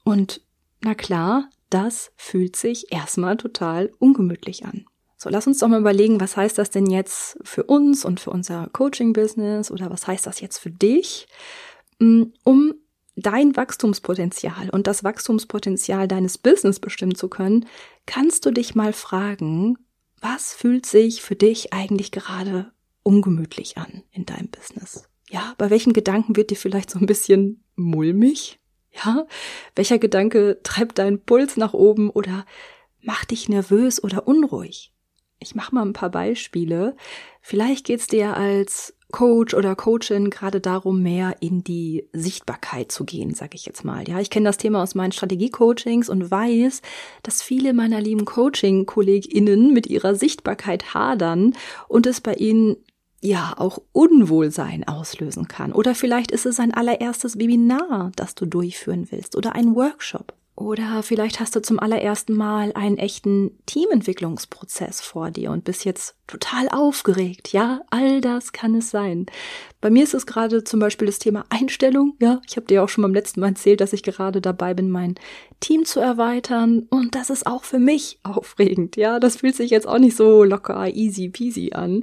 Und 0.05 0.41
na 0.83 0.95
klar, 0.95 1.51
das 1.71 2.13
fühlt 2.17 2.57
sich 2.57 2.91
erstmal 2.91 3.37
total 3.37 3.93
ungemütlich 3.99 4.65
an. 4.65 4.87
So, 5.21 5.31
lass 5.31 5.49
uns 5.49 5.59
doch 5.59 5.67
mal 5.67 5.81
überlegen, 5.81 6.21
was 6.21 6.37
heißt 6.37 6.59
das 6.59 6.71
denn 6.71 6.87
jetzt 6.87 7.39
für 7.43 7.65
uns 7.65 8.05
und 8.05 8.21
für 8.21 8.31
unser 8.31 8.69
Coaching-Business 8.73 9.73
oder 9.73 9.91
was 9.91 10.07
heißt 10.07 10.27
das 10.27 10.41
jetzt 10.41 10.59
für 10.59 10.71
dich, 10.71 11.27
mm, 11.99 12.23
um 12.45 12.75
dein 13.17 13.57
Wachstumspotenzial 13.57 14.71
und 14.71 14.87
das 14.87 15.03
Wachstumspotenzial 15.03 16.07
deines 16.07 16.39
Business 16.39 16.79
bestimmen 16.79 17.17
zu 17.17 17.29
können, 17.29 17.67
kannst 18.07 18.47
du 18.47 18.53
dich 18.53 18.77
mal 18.77 18.93
fragen, 18.93 19.77
was 20.21 20.55
fühlt 20.55 20.87
sich 20.87 21.21
für 21.21 21.35
dich 21.35 21.73
eigentlich 21.73 22.13
gerade 22.13 22.71
ungemütlich 23.03 23.77
an 23.77 24.05
in 24.13 24.25
deinem 24.25 24.49
Business? 24.49 25.09
Ja, 25.31 25.55
bei 25.59 25.69
welchem 25.69 25.95
Gedanken 25.95 26.37
wird 26.37 26.51
dir 26.51 26.57
vielleicht 26.57 26.91
so 26.91 26.99
ein 27.01 27.07
bisschen 27.07 27.65
mulmig? 27.75 28.61
Ja, 28.93 29.27
welcher 29.75 29.99
Gedanke 29.99 30.61
treibt 30.63 30.99
deinen 30.99 31.21
Puls 31.25 31.57
nach 31.57 31.75
oben 31.75 32.09
oder 32.09 32.47
macht 33.01 33.33
dich 33.33 33.49
nervös 33.49 34.03
oder 34.03 34.29
unruhig? 34.29 34.93
Ich 35.41 35.55
mache 35.55 35.75
mal 35.75 35.83
ein 35.83 35.93
paar 35.93 36.11
Beispiele. 36.11 36.97
Vielleicht 37.41 37.87
geht's 37.87 38.09
dir 38.09 38.37
als 38.37 38.95
Coach 39.11 39.55
oder 39.55 39.75
Coachin 39.75 40.29
gerade 40.31 40.61
darum, 40.61 41.03
mehr 41.03 41.37
in 41.41 41.65
die 41.65 42.09
Sichtbarkeit 42.13 42.93
zu 42.93 43.05
gehen, 43.05 43.35
sage 43.35 43.55
ich 43.55 43.65
jetzt 43.65 43.85
mal. 43.85 44.07
Ja, 44.07 44.21
ich 44.21 44.29
kenne 44.29 44.49
das 44.49 44.59
Thema 44.59 44.83
aus 44.83 44.95
meinen 44.95 45.13
Strategie-Coachings 45.13 46.09
und 46.09 46.31
weiß, 46.31 46.83
dass 47.23 47.41
viele 47.41 47.73
meiner 47.73 48.01
lieben 48.01 48.27
Coaching-KollegInnen 48.27 49.73
mit 49.73 49.87
ihrer 49.87 50.15
Sichtbarkeit 50.15 50.93
hadern 50.93 51.55
und 51.89 52.07
es 52.07 52.21
bei 52.21 52.35
ihnen 52.35 52.77
ja 53.21 53.55
auch 53.57 53.81
Unwohlsein 53.93 54.87
auslösen 54.87 55.49
kann. 55.49 55.73
Oder 55.73 55.95
vielleicht 55.95 56.31
ist 56.31 56.47
es 56.47 56.61
ein 56.61 56.75
allererstes 56.75 57.39
Webinar, 57.39 58.13
das 58.15 58.35
du 58.35 58.45
durchführen 58.45 59.09
willst 59.11 59.37
oder 59.37 59.55
ein 59.55 59.75
Workshop. 59.75 60.35
Oder 60.59 61.05
vielleicht 61.05 61.39
hast 61.39 61.55
du 61.55 61.63
zum 61.63 61.79
allerersten 61.79 62.35
Mal 62.35 62.73
einen 62.75 62.99
echten 62.99 63.53
Teamentwicklungsprozess 63.67 65.01
vor 65.01 65.31
dir 65.31 65.53
und 65.53 65.63
bist 65.63 65.85
jetzt 65.85 66.17
total 66.27 66.69
aufgeregt. 66.69 67.53
Ja, 67.53 67.83
all 67.91 68.21
das 68.21 68.51
kann 68.51 68.75
es 68.75 68.91
sein. 68.91 69.27
Bei 69.81 69.89
mir 69.89 70.03
ist 70.03 70.15
es 70.15 70.27
gerade 70.27 70.65
zum 70.65 70.81
Beispiel 70.81 71.07
das 71.07 71.21
Thema 71.21 71.45
Einstellung. 71.49 72.17
Ja, 72.19 72.41
ich 72.45 72.57
habe 72.57 72.67
dir 72.67 72.83
auch 72.83 72.89
schon 72.89 73.03
beim 73.03 73.15
letzten 73.15 73.39
Mal 73.39 73.51
erzählt, 73.51 73.81
dass 73.81 73.93
ich 73.93 74.03
gerade 74.03 74.41
dabei 74.41 74.75
bin, 74.75 74.91
mein 74.91 75.15
Team 75.61 75.85
zu 75.85 76.01
erweitern. 76.01 76.89
Und 76.91 77.15
das 77.15 77.31
ist 77.31 77.47
auch 77.47 77.63
für 77.63 77.79
mich 77.79 78.19
aufregend. 78.25 78.97
Ja, 78.97 79.21
das 79.21 79.37
fühlt 79.37 79.55
sich 79.55 79.71
jetzt 79.71 79.87
auch 79.87 80.01
nicht 80.01 80.17
so 80.17 80.43
locker, 80.43 80.89
easy 80.89 81.29
peasy 81.29 81.71
an. 81.73 82.03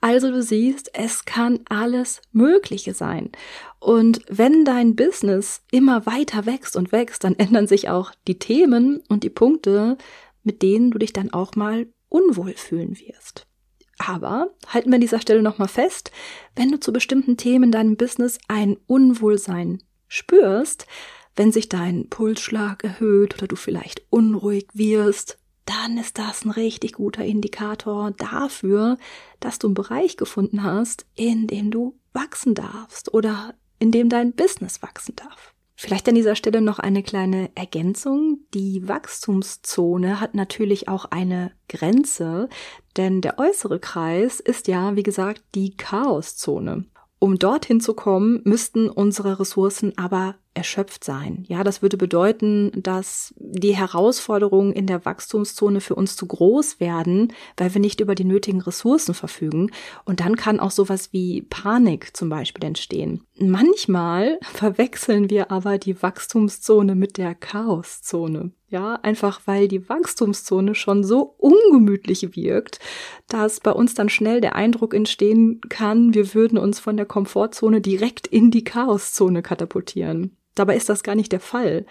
Also 0.00 0.30
du 0.30 0.42
siehst, 0.42 0.90
es 0.94 1.24
kann 1.24 1.60
alles 1.68 2.22
Mögliche 2.32 2.94
sein. 2.94 3.30
Und 3.78 4.22
wenn 4.28 4.64
dein 4.64 4.96
Business 4.96 5.62
immer 5.70 6.06
weiter 6.06 6.46
wächst 6.46 6.76
und 6.76 6.92
wächst, 6.92 7.24
dann 7.24 7.34
ändern 7.38 7.66
sich 7.66 7.88
auch 7.88 8.12
die 8.26 8.38
Themen 8.38 9.02
und 9.08 9.24
die 9.24 9.30
Punkte, 9.30 9.98
mit 10.42 10.62
denen 10.62 10.90
du 10.90 10.98
dich 10.98 11.12
dann 11.12 11.32
auch 11.32 11.54
mal 11.54 11.86
unwohl 12.08 12.54
fühlen 12.54 12.98
wirst. 12.98 13.46
Aber 13.98 14.54
halten 14.66 14.90
wir 14.90 14.94
an 14.94 15.02
dieser 15.02 15.20
Stelle 15.20 15.42
nochmal 15.42 15.68
fest, 15.68 16.10
wenn 16.56 16.70
du 16.70 16.80
zu 16.80 16.92
bestimmten 16.92 17.36
Themen 17.36 17.64
in 17.64 17.72
deinem 17.72 17.96
Business 17.96 18.38
ein 18.48 18.78
Unwohlsein 18.86 19.82
spürst, 20.08 20.86
wenn 21.36 21.52
sich 21.52 21.68
dein 21.68 22.08
Pulsschlag 22.08 22.82
erhöht 22.82 23.34
oder 23.34 23.46
du 23.46 23.56
vielleicht 23.56 24.02
unruhig 24.08 24.66
wirst, 24.72 25.38
dann 25.70 25.98
ist 25.98 26.18
das 26.18 26.44
ein 26.44 26.50
richtig 26.50 26.94
guter 26.94 27.24
Indikator 27.24 28.10
dafür, 28.12 28.98
dass 29.38 29.58
du 29.58 29.68
einen 29.68 29.74
Bereich 29.74 30.16
gefunden 30.16 30.64
hast, 30.64 31.06
in 31.14 31.46
dem 31.46 31.70
du 31.70 31.98
wachsen 32.12 32.54
darfst 32.54 33.14
oder 33.14 33.54
in 33.78 33.92
dem 33.92 34.08
dein 34.08 34.32
Business 34.32 34.82
wachsen 34.82 35.14
darf. 35.16 35.54
Vielleicht 35.76 36.08
an 36.08 36.14
dieser 36.14 36.34
Stelle 36.34 36.60
noch 36.60 36.78
eine 36.78 37.02
kleine 37.02 37.50
Ergänzung. 37.54 38.40
Die 38.52 38.86
Wachstumszone 38.86 40.20
hat 40.20 40.34
natürlich 40.34 40.88
auch 40.88 41.06
eine 41.06 41.52
Grenze, 41.68 42.50
denn 42.98 43.22
der 43.22 43.38
äußere 43.38 43.78
Kreis 43.78 44.40
ist 44.40 44.68
ja, 44.68 44.94
wie 44.96 45.02
gesagt, 45.02 45.42
die 45.54 45.76
Chaoszone. 45.76 46.84
Um 47.18 47.38
dorthin 47.38 47.80
zu 47.80 47.94
kommen, 47.94 48.42
müssten 48.44 48.90
unsere 48.90 49.40
Ressourcen 49.40 49.96
aber 49.96 50.34
erschöpft 50.54 51.04
sein. 51.04 51.44
Ja, 51.48 51.62
das 51.62 51.80
würde 51.80 51.96
bedeuten, 51.96 52.72
dass 52.74 53.32
die 53.36 53.76
Herausforderungen 53.76 54.72
in 54.72 54.86
der 54.86 55.04
Wachstumszone 55.04 55.80
für 55.80 55.94
uns 55.94 56.16
zu 56.16 56.26
groß 56.26 56.80
werden, 56.80 57.32
weil 57.56 57.72
wir 57.72 57.80
nicht 57.80 58.00
über 58.00 58.16
die 58.16 58.24
nötigen 58.24 58.60
Ressourcen 58.60 59.14
verfügen. 59.14 59.70
Und 60.04 60.20
dann 60.20 60.36
kann 60.36 60.58
auch 60.58 60.72
sowas 60.72 61.12
wie 61.12 61.42
Panik 61.42 62.16
zum 62.16 62.28
Beispiel 62.28 62.64
entstehen. 62.64 63.24
Manchmal 63.38 64.38
verwechseln 64.52 65.30
wir 65.30 65.52
aber 65.52 65.78
die 65.78 66.02
Wachstumszone 66.02 66.96
mit 66.96 67.16
der 67.16 67.34
Chaoszone. 67.36 68.50
Ja, 68.68 68.94
einfach 69.02 69.40
weil 69.46 69.66
die 69.66 69.88
Wachstumszone 69.88 70.76
schon 70.76 71.02
so 71.02 71.34
ungemütlich 71.38 72.36
wirkt, 72.36 72.78
dass 73.28 73.58
bei 73.58 73.72
uns 73.72 73.94
dann 73.94 74.08
schnell 74.08 74.40
der 74.40 74.54
Eindruck 74.54 74.94
entstehen 74.94 75.60
kann, 75.68 76.14
wir 76.14 76.34
würden 76.34 76.56
uns 76.56 76.78
von 76.78 76.96
der 76.96 77.06
Komfortzone 77.06 77.80
direkt 77.80 78.28
in 78.28 78.52
die 78.52 78.62
Chaoszone 78.62 79.42
katapultieren. 79.42 80.36
Dabei 80.54 80.76
ist 80.76 80.88
das 80.88 81.02
gar 81.02 81.14
nicht 81.14 81.32
der 81.32 81.40
Fall. 81.40 81.86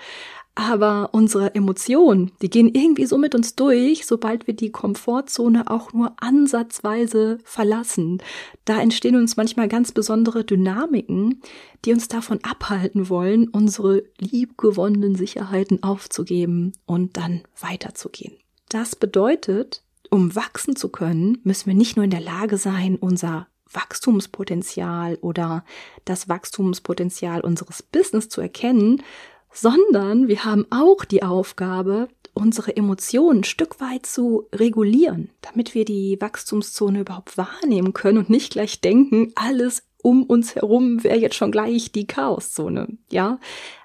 Aber 0.60 1.12
unsere 1.14 1.56
Emotionen, 1.56 2.32
die 2.42 2.50
gehen 2.50 2.68
irgendwie 2.74 3.06
so 3.06 3.18
mit 3.18 3.34
uns 3.34 3.56
durch, 3.56 4.06
sobald 4.06 4.46
wir 4.46 4.54
die 4.54 4.72
Komfortzone 4.72 5.70
auch 5.72 5.94
nur 5.94 6.16
ansatzweise 6.20 7.38
verlassen. 7.46 8.22
Da 8.66 8.82
entstehen 8.82 9.16
uns 9.16 9.38
manchmal 9.38 9.70
ganz 9.70 9.94
besondere 9.94 10.44
Dynamiken, 10.44 11.42
die 11.86 11.94
uns 11.94 12.10
davon 12.10 12.40
abhalten 12.44 13.08
wollen, 13.08 13.48
unsere 13.48 14.04
liebgewonnenen 14.18 15.16
Sicherheiten 15.16 15.82
aufzugeben 15.82 16.74
und 16.86 17.16
dann 17.16 17.44
weiterzugehen. 17.62 18.34
Das 18.68 18.98
bedeutet, 18.98 19.82
um 20.10 20.36
wachsen 20.36 20.76
zu 20.76 20.90
können, 20.90 21.38
müssen 21.44 21.68
wir 21.68 21.74
nicht 21.74 21.96
nur 21.96 22.04
in 22.04 22.12
der 22.12 22.20
Lage 22.20 22.58
sein, 22.58 22.98
unser 22.98 23.48
Wachstumspotenzial 23.72 25.16
oder 25.22 25.64
das 26.06 26.30
Wachstumspotenzial 26.30 27.42
unseres 27.42 27.84
Business 27.84 28.30
zu 28.30 28.42
erkennen, 28.42 29.04
sondern 29.52 30.28
wir 30.28 30.46
haben 30.46 30.66
auch 30.70 31.06
die 31.06 31.24
Aufgabe, 31.24 32.08
unsere 32.34 32.76
Emotionen 32.76 33.40
ein 33.40 33.44
Stück 33.44 33.82
weit 33.82 34.06
zu 34.06 34.48
regulieren, 34.54 35.30
damit 35.42 35.74
wir 35.74 35.86
die 35.86 36.18
Wachstumszone 36.20 37.02
überhaupt 37.02 37.38
wahrnehmen 37.38 37.94
können 37.94 38.18
und 38.20 38.30
nicht 38.30 38.54
gleich 38.54 38.82
denken, 38.82 39.32
alles 39.36 39.84
um 40.02 40.24
uns 40.24 40.56
herum 40.56 41.04
wäre 41.04 41.18
jetzt 41.18 41.36
schon 41.36 41.52
gleich 41.52 41.92
die 41.92 42.08
Chaoszone, 42.08 42.98
ja? 43.12 43.40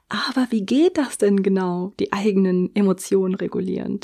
Aber 0.08 0.46
wie 0.50 0.64
geht 0.64 0.98
das 0.98 1.18
denn 1.18 1.42
genau, 1.42 1.92
die 1.98 2.12
eigenen 2.12 2.74
Emotionen 2.76 3.34
regulieren? 3.34 4.00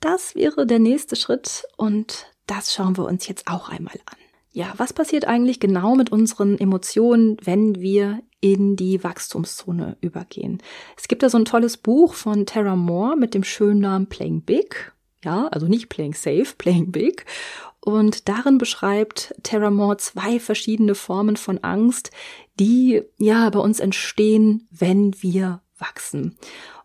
Das 0.00 0.34
wäre 0.34 0.66
der 0.66 0.78
nächste 0.78 1.16
Schritt 1.16 1.64
und 1.76 2.26
das 2.46 2.72
schauen 2.72 2.96
wir 2.96 3.04
uns 3.04 3.26
jetzt 3.26 3.48
auch 3.48 3.68
einmal 3.68 3.98
an. 4.06 4.21
Ja, 4.54 4.74
was 4.76 4.92
passiert 4.92 5.26
eigentlich 5.26 5.60
genau 5.60 5.94
mit 5.94 6.12
unseren 6.12 6.58
Emotionen, 6.58 7.38
wenn 7.42 7.80
wir 7.80 8.20
in 8.40 8.76
die 8.76 9.02
Wachstumszone 9.02 9.96
übergehen? 10.02 10.62
Es 10.96 11.08
gibt 11.08 11.22
da 11.22 11.30
so 11.30 11.38
ein 11.38 11.46
tolles 11.46 11.78
Buch 11.78 12.12
von 12.12 12.44
Tara 12.44 12.76
Moore 12.76 13.16
mit 13.16 13.32
dem 13.32 13.44
schönen 13.44 13.80
Namen 13.80 14.08
Playing 14.08 14.42
Big. 14.42 14.92
Ja, 15.24 15.48
also 15.48 15.66
nicht 15.68 15.88
Playing 15.88 16.12
Safe, 16.12 16.48
Playing 16.58 16.92
Big. 16.92 17.24
Und 17.80 18.28
darin 18.28 18.58
beschreibt 18.58 19.34
Tara 19.42 19.70
Moore 19.70 19.96
zwei 19.96 20.38
verschiedene 20.38 20.94
Formen 20.94 21.36
von 21.36 21.58
Angst, 21.64 22.10
die 22.60 23.02
ja 23.18 23.48
bei 23.48 23.58
uns 23.58 23.80
entstehen, 23.80 24.68
wenn 24.70 25.14
wir 25.22 25.62
wachsen. 25.78 26.36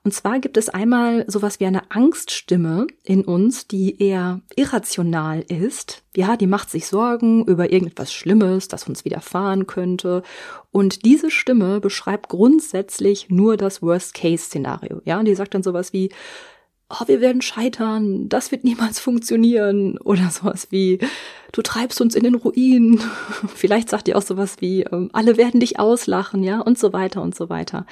Und 0.07 0.13
zwar 0.13 0.39
gibt 0.39 0.55
es 0.55 0.69
einmal 0.69 1.25
sowas 1.27 1.59
wie 1.59 1.65
eine 1.65 1.91
Angststimme 1.91 2.87
in 3.03 3.25
uns, 3.25 3.67
die 3.67 4.01
eher 4.01 4.39
irrational 4.55 5.41
ist. 5.41 6.01
Ja, 6.15 6.37
die 6.37 6.47
macht 6.47 6.69
sich 6.69 6.87
Sorgen 6.87 7.43
über 7.43 7.73
irgendetwas 7.73 8.13
Schlimmes, 8.13 8.69
das 8.69 8.87
uns 8.87 9.03
widerfahren 9.03 9.67
könnte. 9.67 10.23
Und 10.71 11.03
diese 11.03 11.29
Stimme 11.29 11.81
beschreibt 11.81 12.29
grundsätzlich 12.29 13.29
nur 13.29 13.57
das 13.57 13.81
Worst-Case-Szenario. 13.81 15.01
Ja, 15.03 15.19
und 15.19 15.25
die 15.25 15.35
sagt 15.35 15.53
dann 15.53 15.61
sowas 15.61 15.91
wie, 15.91 16.09
oh, 16.89 17.07
wir 17.07 17.19
werden 17.19 17.41
scheitern, 17.41 18.29
das 18.29 18.51
wird 18.51 18.63
niemals 18.63 19.01
funktionieren 19.01 19.97
oder 19.97 20.29
sowas 20.29 20.67
wie, 20.69 20.99
du 21.51 21.61
treibst 21.61 21.99
uns 21.99 22.15
in 22.15 22.23
den 22.23 22.35
Ruin. 22.35 23.01
Vielleicht 23.55 23.89
sagt 23.89 24.07
ihr 24.07 24.17
auch 24.17 24.21
sowas 24.21 24.57
wie, 24.59 24.83
ähm, 24.83 25.09
alle 25.11 25.35
werden 25.35 25.59
dich 25.59 25.79
auslachen, 25.79 26.43
ja, 26.43 26.61
und 26.61 26.79
so 26.79 26.93
weiter 26.93 27.21
und 27.21 27.35
so 27.35 27.49
weiter. 27.49 27.85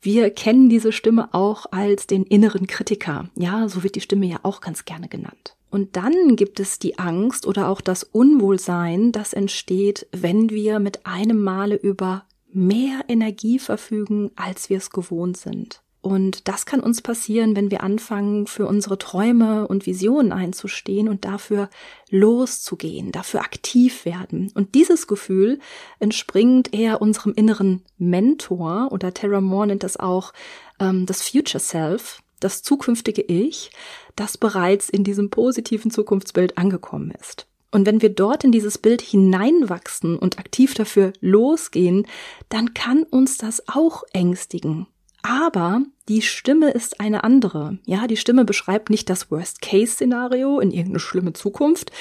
Wir 0.00 0.30
kennen 0.30 0.68
diese 0.68 0.92
Stimme 0.92 1.34
auch 1.34 1.66
als 1.70 2.06
den 2.06 2.24
inneren 2.24 2.66
Kritiker. 2.66 3.28
Ja, 3.34 3.68
so 3.68 3.82
wird 3.82 3.96
die 3.96 4.00
Stimme 4.00 4.26
ja 4.26 4.40
auch 4.42 4.60
ganz 4.60 4.84
gerne 4.84 5.08
genannt. 5.08 5.56
Und 5.70 5.96
dann 5.96 6.36
gibt 6.36 6.60
es 6.60 6.78
die 6.78 6.98
Angst 6.98 7.46
oder 7.46 7.68
auch 7.68 7.80
das 7.80 8.04
Unwohlsein, 8.04 9.12
das 9.12 9.32
entsteht, 9.32 10.06
wenn 10.12 10.50
wir 10.50 10.78
mit 10.78 11.06
einem 11.06 11.42
Male 11.42 11.76
über 11.76 12.24
mehr 12.50 13.00
Energie 13.08 13.58
verfügen, 13.58 14.30
als 14.36 14.70
wir 14.70 14.78
es 14.78 14.90
gewohnt 14.90 15.36
sind. 15.36 15.82
Und 16.08 16.48
das 16.48 16.64
kann 16.64 16.80
uns 16.80 17.02
passieren, 17.02 17.54
wenn 17.54 17.70
wir 17.70 17.82
anfangen, 17.82 18.46
für 18.46 18.66
unsere 18.66 18.96
Träume 18.96 19.68
und 19.68 19.84
Visionen 19.84 20.32
einzustehen 20.32 21.06
und 21.06 21.26
dafür 21.26 21.68
loszugehen, 22.08 23.12
dafür 23.12 23.42
aktiv 23.42 24.06
werden. 24.06 24.50
Und 24.54 24.74
dieses 24.74 25.06
Gefühl 25.06 25.58
entspringt 25.98 26.72
eher 26.72 27.02
unserem 27.02 27.34
inneren 27.34 27.82
Mentor 27.98 28.88
oder 28.90 29.12
Terra 29.12 29.42
Moore 29.42 29.66
nennt 29.66 29.82
das 29.82 29.98
auch 29.98 30.32
ähm, 30.80 31.04
das 31.04 31.28
Future 31.28 31.60
Self, 31.60 32.22
das 32.40 32.62
zukünftige 32.62 33.20
Ich, 33.20 33.70
das 34.16 34.38
bereits 34.38 34.88
in 34.88 35.04
diesem 35.04 35.28
positiven 35.28 35.90
Zukunftsbild 35.90 36.56
angekommen 36.56 37.12
ist. 37.20 37.46
Und 37.70 37.84
wenn 37.84 38.00
wir 38.00 38.08
dort 38.08 38.44
in 38.44 38.52
dieses 38.52 38.78
Bild 38.78 39.02
hineinwachsen 39.02 40.18
und 40.18 40.38
aktiv 40.38 40.72
dafür 40.72 41.12
losgehen, 41.20 42.06
dann 42.48 42.72
kann 42.72 43.02
uns 43.02 43.36
das 43.36 43.62
auch 43.68 44.04
ängstigen 44.14 44.86
aber 45.22 45.82
die 46.08 46.22
Stimme 46.22 46.70
ist 46.70 47.00
eine 47.00 47.24
andere. 47.24 47.78
Ja, 47.84 48.06
die 48.06 48.16
Stimme 48.16 48.44
beschreibt 48.44 48.90
nicht 48.90 49.10
das 49.10 49.30
Worst-Case-Szenario 49.30 50.60
in 50.60 50.70
irgendeine 50.70 51.00
schlimme 51.00 51.32
Zukunft. 51.32 51.92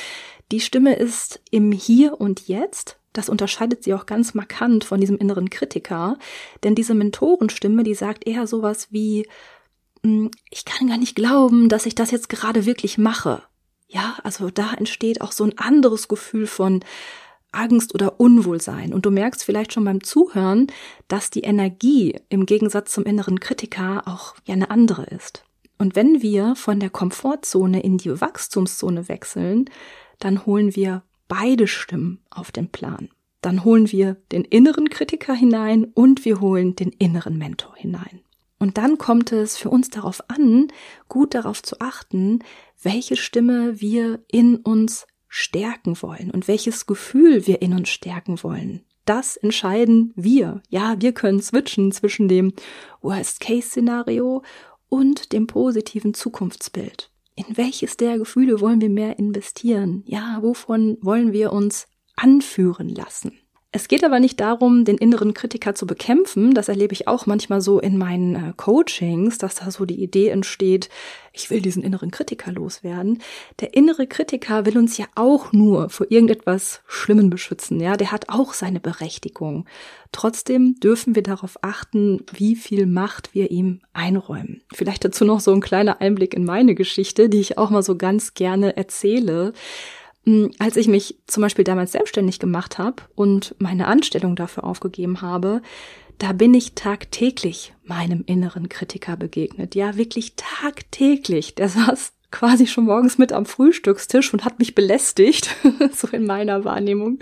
Die 0.52 0.60
Stimme 0.60 0.96
ist 0.96 1.42
im 1.52 1.72
Hier 1.72 2.20
und 2.20 2.48
Jetzt. 2.48 2.98
Das 3.14 3.30
unterscheidet 3.30 3.84
sie 3.84 3.94
auch 3.94 4.06
ganz 4.06 4.34
markant 4.34 4.84
von 4.84 5.02
diesem 5.02 5.18
inneren 5.18 5.50
Kritiker. 5.50 6.18
Denn 6.64 6.76
diese 6.76 6.94
Mentorenstimme, 6.94 7.84
die 7.84 7.96
sagt 7.96 8.28
eher 8.28 8.48
sowas 8.48 8.88
wie, 8.92 9.28
hm, 10.04 10.32
ich 10.50 10.66
kann 10.66 10.88
gar 10.88 10.98
nicht 10.98 11.16
glauben, 11.16 11.68
dass 11.68 11.86
ich 11.86 11.96
das 11.96 12.12
jetzt 12.12 12.30
gerade 12.30 12.66
wirklich 12.66 12.98
mache. 12.98 13.44
Ja, 13.88 14.18
also 14.24 14.50
da 14.50 14.74
entsteht 14.74 15.22
auch 15.22 15.32
so 15.32 15.44
ein 15.44 15.58
anderes 15.58 16.08
Gefühl 16.08 16.46
von, 16.46 16.84
Angst 17.58 17.94
oder 17.94 18.20
Unwohlsein. 18.20 18.94
Und 18.94 19.06
du 19.06 19.12
merkst 19.12 19.44
vielleicht 19.44 19.74
schon 19.74 19.84
beim 19.84 20.04
Zuhören, 20.04 20.68
dass 21.08 21.30
die 21.30 21.42
Energie 21.42 22.20
im 22.30 22.46
Gegensatz 22.46 22.94
zum 22.94 23.04
inneren 23.04 23.40
Kritiker 23.40 24.04
auch 24.06 24.36
ja 24.46 24.54
eine 24.54 24.70
andere 24.70 25.06
ist. 25.06 25.44
Und 25.78 25.96
wenn 25.96 26.22
wir 26.22 26.56
von 26.56 26.80
der 26.80 26.90
Komfortzone 26.90 27.82
in 27.82 27.98
die 27.98 28.20
Wachstumszone 28.20 29.08
wechseln, 29.08 29.66
dann 30.20 30.46
holen 30.46 30.76
wir 30.76 31.04
beide 31.28 31.68
Stimmen 31.68 32.20
auf 32.30 32.52
den 32.52 32.70
Plan. 32.70 33.10
Dann 33.42 33.64
holen 33.64 33.92
wir 33.92 34.16
den 34.32 34.44
inneren 34.44 34.90
Kritiker 34.90 35.34
hinein 35.34 35.86
und 35.94 36.26
wir 36.26 36.40
holen 36.40 36.76
den 36.76 36.90
inneren 36.90 37.38
Mentor 37.38 37.76
hinein. 37.76 38.22
Und 38.60 38.78
dann 38.78 38.98
kommt 38.98 39.32
es 39.32 39.56
für 39.56 39.70
uns 39.70 39.92
darauf 39.92 40.28
an, 40.30 40.68
gut 41.08 41.36
darauf 41.36 41.62
zu 41.62 41.80
achten, 41.80 42.40
welche 42.82 43.16
Stimme 43.16 43.80
wir 43.80 44.24
in 44.32 44.58
uns 44.58 45.06
stärken 45.28 46.02
wollen 46.02 46.32
und 46.32 46.48
welches 46.48 46.86
Gefühl 46.86 47.48
wir 47.48 47.62
in 47.62 47.74
uns 47.74 47.90
stärken 47.90 48.42
wollen. 48.44 48.82
Das 49.06 49.38
entscheiden 49.38 50.12
wir. 50.16 50.62
Ja, 50.70 50.96
wir 51.00 51.14
können 51.14 51.42
switchen 51.42 51.92
zwischen 51.92 52.28
dem 52.28 52.54
Worst-Case-Szenario 53.02 54.44
und 54.90 55.32
dem 55.32 55.48
positiven 55.48 56.14
Zukunftsbild. 56.14 57.10
In 57.36 57.46
welches 57.56 57.98
der 57.98 58.18
Gefühle 58.18 58.60
wollen 58.60 58.82
wir 58.82 58.90
mehr 58.90 59.18
investieren? 59.20 60.04
Ja, 60.06 60.40
wovon 60.42 60.98
wollen 61.02 61.32
wir 61.32 61.54
uns 61.54 61.88
anführen 62.16 62.90
lassen? 62.90 63.40
Es 63.74 63.90
geht 63.90 64.06
aber 64.06 64.22
nicht 64.22 64.40
darum, 64.40 64.86
den 64.86 64.98
inneren 64.98 65.34
Kritiker 65.34 65.76
zu 65.76 65.86
bekämpfen. 65.86 66.54
Das 66.54 66.70
erlebe 66.70 66.94
ich 66.94 67.08
auch 67.10 67.26
manchmal 67.26 67.60
so 67.60 67.80
in 67.80 67.98
meinen 67.98 68.36
äh, 68.36 68.54
Coachings, 68.56 69.38
dass 69.38 69.56
da 69.56 69.72
so 69.72 69.86
die 69.86 70.02
Idee 70.02 70.30
entsteht, 70.30 70.90
ich 71.34 71.50
will 71.50 71.62
diesen 71.62 71.84
inneren 71.84 72.10
Kritiker 72.10 72.52
loswerden. 72.52 73.22
Der 73.60 73.74
innere 73.74 74.08
Kritiker 74.08 74.66
will 74.66 74.78
uns 74.78 74.98
ja 74.98 75.06
auch 75.16 75.52
nur 75.52 75.90
vor 75.90 76.08
irgendetwas 76.10 76.82
Schlimmen 76.88 77.30
beschützen. 77.30 77.80
Ja, 77.80 77.98
der 77.98 78.12
hat 78.12 78.30
auch 78.30 78.54
seine 78.54 78.80
Berechtigung. 78.80 79.66
Trotzdem 80.14 80.80
dürfen 80.80 81.14
wir 81.16 81.24
darauf 81.24 81.58
achten, 81.62 82.24
wie 82.34 82.56
viel 82.56 82.86
Macht 82.86 83.36
wir 83.36 83.52
ihm 83.52 83.82
einräumen. 83.94 84.62
Vielleicht 84.74 85.04
dazu 85.04 85.26
noch 85.26 85.42
so 85.42 85.52
ein 85.52 85.62
kleiner 85.62 86.00
Einblick 86.00 86.34
in 86.34 86.46
meine 86.46 86.74
Geschichte, 86.74 87.30
die 87.30 87.42
ich 87.42 87.58
auch 87.58 87.70
mal 87.70 87.84
so 87.84 87.98
ganz 87.98 88.34
gerne 88.34 88.78
erzähle. 88.78 89.54
Hm, 90.28 90.52
als 90.60 90.76
ich 90.76 90.90
mich 90.90 91.18
zum 91.26 91.42
Beispiel 91.42 91.64
damals 91.64 91.94
selbstständig 91.94 92.38
gemacht 92.38 92.78
habe 92.78 93.04
und 93.16 93.56
meine 93.60 93.88
Anstellung 93.88 94.36
dafür 94.36 94.66
aufgegeben 94.66 95.22
habe, 95.22 95.62
da 96.18 96.34
bin 96.34 96.54
ich 96.54 96.76
tagtäglich 96.76 97.74
meinem 97.86 98.24
inneren 98.26 98.68
Kritiker 98.68 99.16
begegnet. 99.16 99.74
Ja, 99.74 99.96
wirklich 99.96 100.34
tagtäglich. 100.36 101.56
Der 101.56 101.70
saß 101.70 102.12
quasi 102.30 102.68
schon 102.68 102.84
morgens 102.84 103.18
mit 103.18 103.32
am 103.32 103.46
Frühstückstisch 103.46 104.34
und 104.34 104.44
hat 104.44 104.60
mich 104.60 104.76
belästigt, 104.76 105.56
so 105.94 106.10
in 106.10 106.26
meiner 106.26 106.66
Wahrnehmung. 106.66 107.20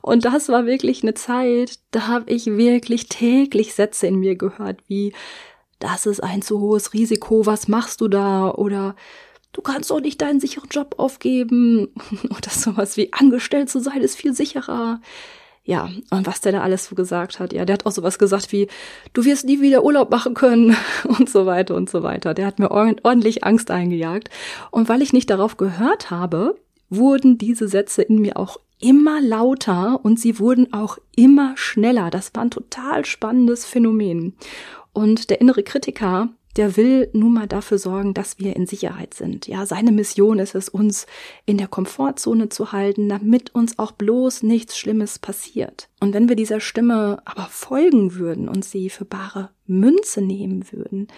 Und 0.00 0.24
das 0.24 0.48
war 0.48 0.66
wirklich 0.66 1.04
eine 1.04 1.14
Zeit, 1.14 1.78
da 1.92 2.08
habe 2.08 2.32
ich 2.32 2.46
wirklich 2.46 3.08
täglich 3.08 3.72
Sätze 3.72 4.08
in 4.08 4.16
mir 4.16 4.34
gehört, 4.34 4.80
wie 4.88 5.12
das 5.78 6.06
ist 6.06 6.20
ein 6.20 6.42
zu 6.42 6.58
hohes 6.58 6.92
Risiko, 6.92 7.46
was 7.46 7.68
machst 7.68 8.00
du 8.00 8.08
da? 8.08 8.50
Oder 8.50 8.96
du 9.52 9.60
kannst 9.60 9.90
doch 9.90 10.00
nicht 10.00 10.20
deinen 10.20 10.40
sicheren 10.40 10.68
Job 10.70 10.94
aufgeben. 10.98 11.88
Oder 12.24 12.50
sowas 12.50 12.96
wie 12.96 13.12
angestellt 13.12 13.70
zu 13.70 13.80
sein 13.80 14.00
ist 14.00 14.16
viel 14.16 14.34
sicherer. 14.34 15.00
Ja, 15.64 15.88
und 16.10 16.26
was 16.26 16.40
der 16.40 16.50
da 16.50 16.60
alles 16.60 16.86
so 16.86 16.96
gesagt 16.96 17.38
hat, 17.38 17.52
ja, 17.52 17.64
der 17.64 17.74
hat 17.74 17.86
auch 17.86 17.92
sowas 17.92 18.18
gesagt 18.18 18.50
wie, 18.50 18.66
du 19.12 19.24
wirst 19.24 19.44
nie 19.44 19.60
wieder 19.60 19.84
Urlaub 19.84 20.10
machen 20.10 20.34
können 20.34 20.76
und 21.04 21.30
so 21.30 21.46
weiter 21.46 21.76
und 21.76 21.88
so 21.88 22.02
weiter. 22.02 22.34
Der 22.34 22.46
hat 22.46 22.58
mir 22.58 22.70
ordentlich 22.70 23.44
Angst 23.44 23.70
eingejagt. 23.70 24.28
Und 24.70 24.88
weil 24.88 25.02
ich 25.02 25.12
nicht 25.12 25.30
darauf 25.30 25.56
gehört 25.56 26.10
habe, 26.10 26.56
wurden 26.90 27.38
diese 27.38 27.68
Sätze 27.68 28.02
in 28.02 28.20
mir 28.20 28.36
auch 28.36 28.58
immer 28.80 29.20
lauter 29.20 30.04
und 30.04 30.18
sie 30.18 30.40
wurden 30.40 30.72
auch 30.72 30.98
immer 31.14 31.52
schneller. 31.56 32.10
Das 32.10 32.34
war 32.34 32.42
ein 32.42 32.50
total 32.50 33.04
spannendes 33.04 33.64
Phänomen. 33.64 34.34
Und 34.92 35.30
der 35.30 35.40
innere 35.40 35.62
Kritiker, 35.62 36.28
der 36.56 36.76
will 36.76 37.08
nun 37.12 37.32
mal 37.32 37.46
dafür 37.46 37.78
sorgen, 37.78 38.14
dass 38.14 38.38
wir 38.38 38.56
in 38.56 38.66
Sicherheit 38.66 39.14
sind. 39.14 39.46
Ja, 39.46 39.64
seine 39.64 39.92
Mission 39.92 40.38
ist 40.38 40.54
es, 40.54 40.68
uns 40.68 41.06
in 41.46 41.56
der 41.56 41.68
Komfortzone 41.68 42.48
zu 42.48 42.72
halten, 42.72 43.08
damit 43.08 43.54
uns 43.54 43.78
auch 43.78 43.92
bloß 43.92 44.42
nichts 44.42 44.76
Schlimmes 44.76 45.18
passiert. 45.18 45.88
Und 46.00 46.12
wenn 46.12 46.28
wir 46.28 46.36
dieser 46.36 46.60
Stimme 46.60 47.22
aber 47.24 47.48
folgen 47.50 48.14
würden 48.14 48.48
und 48.48 48.64
sie 48.64 48.90
für 48.90 49.04
bare 49.04 49.50
Münze 49.66 50.20
nehmen 50.20 50.70
würden, 50.72 51.08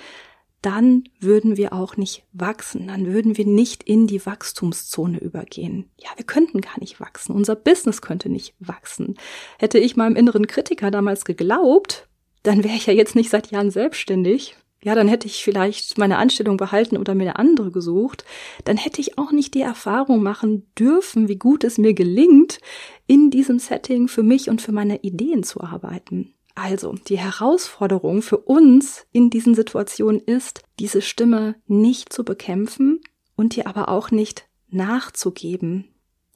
dann 0.64 1.05
würden 1.20 1.59
wir 1.59 1.75
auch 1.75 1.99
nicht 1.99 2.25
wachsen, 2.33 2.88
dann 2.88 3.12
würden 3.12 3.37
wir 3.37 3.44
nicht 3.44 3.83
in 3.83 4.07
die 4.07 4.25
Wachstumszone 4.25 5.18
übergehen. 5.18 5.90
Ja, 5.99 6.09
wir 6.16 6.25
könnten 6.25 6.62
gar 6.62 6.81
nicht 6.81 7.01
wachsen, 7.01 7.35
unser 7.35 7.55
Business 7.55 8.01
könnte 8.01 8.31
nicht 8.31 8.55
wachsen. 8.61 9.16
Hätte 9.59 9.79
ich 9.79 9.97
meinem 9.97 10.16
inneren 10.16 10.47
Kritiker 10.47 10.90
damals 10.90 11.27
geglaubt, 11.27 12.09
dann 12.44 12.64
wäre 12.64 12.77
ich 12.77 12.87
ja 12.87 12.94
jetzt 12.94 13.14
nicht 13.14 13.29
seit 13.29 13.51
Jahren 13.51 13.70
selbstständig, 13.70 14.57
ja, 14.85 14.94
dann 14.94 15.09
hätte 15.09 15.27
ich 15.27 15.42
vielleicht 15.42 15.97
meine 15.97 16.18
Anstellung 16.18 16.59
behalten 16.59 16.99
oder 16.99 17.14
mir 17.14 17.23
eine 17.23 17.38
andere 17.38 17.70
gesucht, 17.70 18.27
dann 18.64 18.77
hätte 18.77 19.01
ich 19.01 19.16
auch 19.16 19.33
nicht 19.33 19.55
die 19.55 19.62
Erfahrung 19.62 20.23
machen 20.23 20.70
dürfen, 20.79 21.27
wie 21.27 21.38
gut 21.38 21.64
es 21.64 21.79
mir 21.79 21.94
gelingt, 21.94 22.61
in 23.07 23.31
diesem 23.31 23.59
Setting 23.59 24.09
für 24.09 24.23
mich 24.23 24.51
und 24.51 24.61
für 24.61 24.73
meine 24.73 24.99
Ideen 24.99 25.42
zu 25.42 25.62
arbeiten. 25.62 26.35
Also, 26.55 26.94
die 27.09 27.18
Herausforderung 27.18 28.20
für 28.20 28.37
uns 28.37 29.07
in 29.11 29.31
diesen 29.31 29.55
Situationen 29.55 30.20
ist, 30.20 30.62
diese 30.79 31.01
Stimme 31.01 31.57
nicht 31.66 32.12
zu 32.12 32.23
bekämpfen 32.23 33.01
und 33.37 33.57
ihr 33.57 33.66
aber 33.66 33.88
auch 33.88 34.11
nicht 34.11 34.47
nachzugeben. 34.68 35.88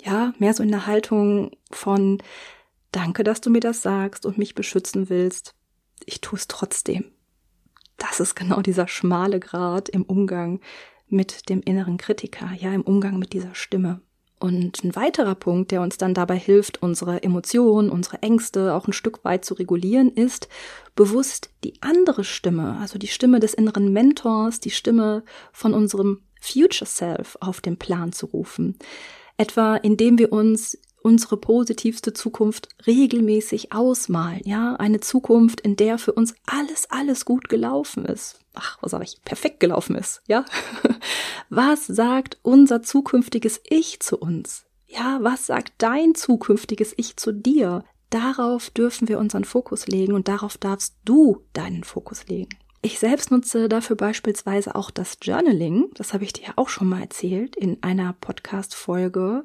Ja, 0.02 0.32
mehr 0.38 0.54
so 0.54 0.62
in 0.62 0.70
der 0.70 0.86
Haltung 0.86 1.50
von 1.70 2.22
Danke, 2.92 3.24
dass 3.24 3.42
du 3.42 3.50
mir 3.50 3.60
das 3.60 3.82
sagst 3.82 4.24
und 4.24 4.38
mich 4.38 4.54
beschützen 4.54 5.10
willst. 5.10 5.54
Ich 6.06 6.22
tue 6.22 6.38
es 6.38 6.48
trotzdem 6.48 7.04
das 7.98 8.20
ist 8.20 8.34
genau 8.34 8.62
dieser 8.62 8.88
schmale 8.88 9.40
Grad 9.40 9.88
im 9.88 10.04
Umgang 10.04 10.60
mit 11.08 11.48
dem 11.48 11.60
inneren 11.60 11.98
Kritiker, 11.98 12.50
ja, 12.56 12.72
im 12.72 12.82
Umgang 12.82 13.18
mit 13.18 13.32
dieser 13.32 13.54
Stimme. 13.54 14.00
Und 14.40 14.84
ein 14.84 14.94
weiterer 14.94 15.34
Punkt, 15.34 15.72
der 15.72 15.80
uns 15.80 15.98
dann 15.98 16.14
dabei 16.14 16.38
hilft, 16.38 16.80
unsere 16.80 17.22
Emotionen, 17.24 17.90
unsere 17.90 18.22
Ängste 18.22 18.72
auch 18.72 18.86
ein 18.86 18.92
Stück 18.92 19.24
weit 19.24 19.44
zu 19.44 19.54
regulieren, 19.54 20.12
ist 20.12 20.48
bewusst 20.94 21.50
die 21.64 21.74
andere 21.80 22.22
Stimme, 22.22 22.76
also 22.80 22.98
die 22.98 23.08
Stimme 23.08 23.40
des 23.40 23.54
inneren 23.54 23.92
Mentors, 23.92 24.60
die 24.60 24.70
Stimme 24.70 25.24
von 25.52 25.74
unserem 25.74 26.22
Future 26.40 26.86
Self 26.86 27.36
auf 27.40 27.60
den 27.60 27.78
Plan 27.78 28.12
zu 28.12 28.26
rufen. 28.26 28.78
Etwa 29.38 29.76
indem 29.76 30.18
wir 30.18 30.32
uns 30.32 30.78
unsere 31.08 31.38
positivste 31.38 32.12
Zukunft 32.12 32.68
regelmäßig 32.86 33.72
ausmalen, 33.72 34.42
ja, 34.44 34.76
eine 34.76 35.00
Zukunft, 35.00 35.60
in 35.62 35.74
der 35.74 35.98
für 35.98 36.12
uns 36.12 36.34
alles, 36.46 36.90
alles 36.90 37.24
gut 37.24 37.48
gelaufen 37.48 38.04
ist. 38.04 38.40
Ach, 38.54 38.76
was 38.82 38.90
sage 38.90 39.04
ich, 39.04 39.22
perfekt 39.24 39.58
gelaufen 39.58 39.96
ist, 39.96 40.22
ja? 40.28 40.44
Was 41.48 41.86
sagt 41.86 42.38
unser 42.42 42.82
zukünftiges 42.82 43.60
Ich 43.64 44.00
zu 44.00 44.18
uns? 44.18 44.66
Ja, 44.86 45.18
was 45.22 45.46
sagt 45.46 45.72
dein 45.78 46.14
zukünftiges 46.14 46.92
Ich 46.96 47.16
zu 47.16 47.32
dir? 47.32 47.84
Darauf 48.10 48.70
dürfen 48.70 49.08
wir 49.08 49.18
unseren 49.18 49.44
Fokus 49.44 49.86
legen 49.86 50.12
und 50.12 50.28
darauf 50.28 50.58
darfst 50.58 50.96
du 51.04 51.42
deinen 51.54 51.84
Fokus 51.84 52.26
legen. 52.26 52.58
Ich 52.80 52.98
selbst 52.98 53.30
nutze 53.30 53.68
dafür 53.68 53.96
beispielsweise 53.96 54.74
auch 54.74 54.90
das 54.90 55.18
Journaling. 55.22 55.90
Das 55.94 56.12
habe 56.12 56.24
ich 56.24 56.32
dir 56.32 56.52
auch 56.56 56.68
schon 56.68 56.88
mal 56.88 57.00
erzählt 57.00 57.56
in 57.56 57.82
einer 57.82 58.12
Podcast-Folge, 58.12 59.44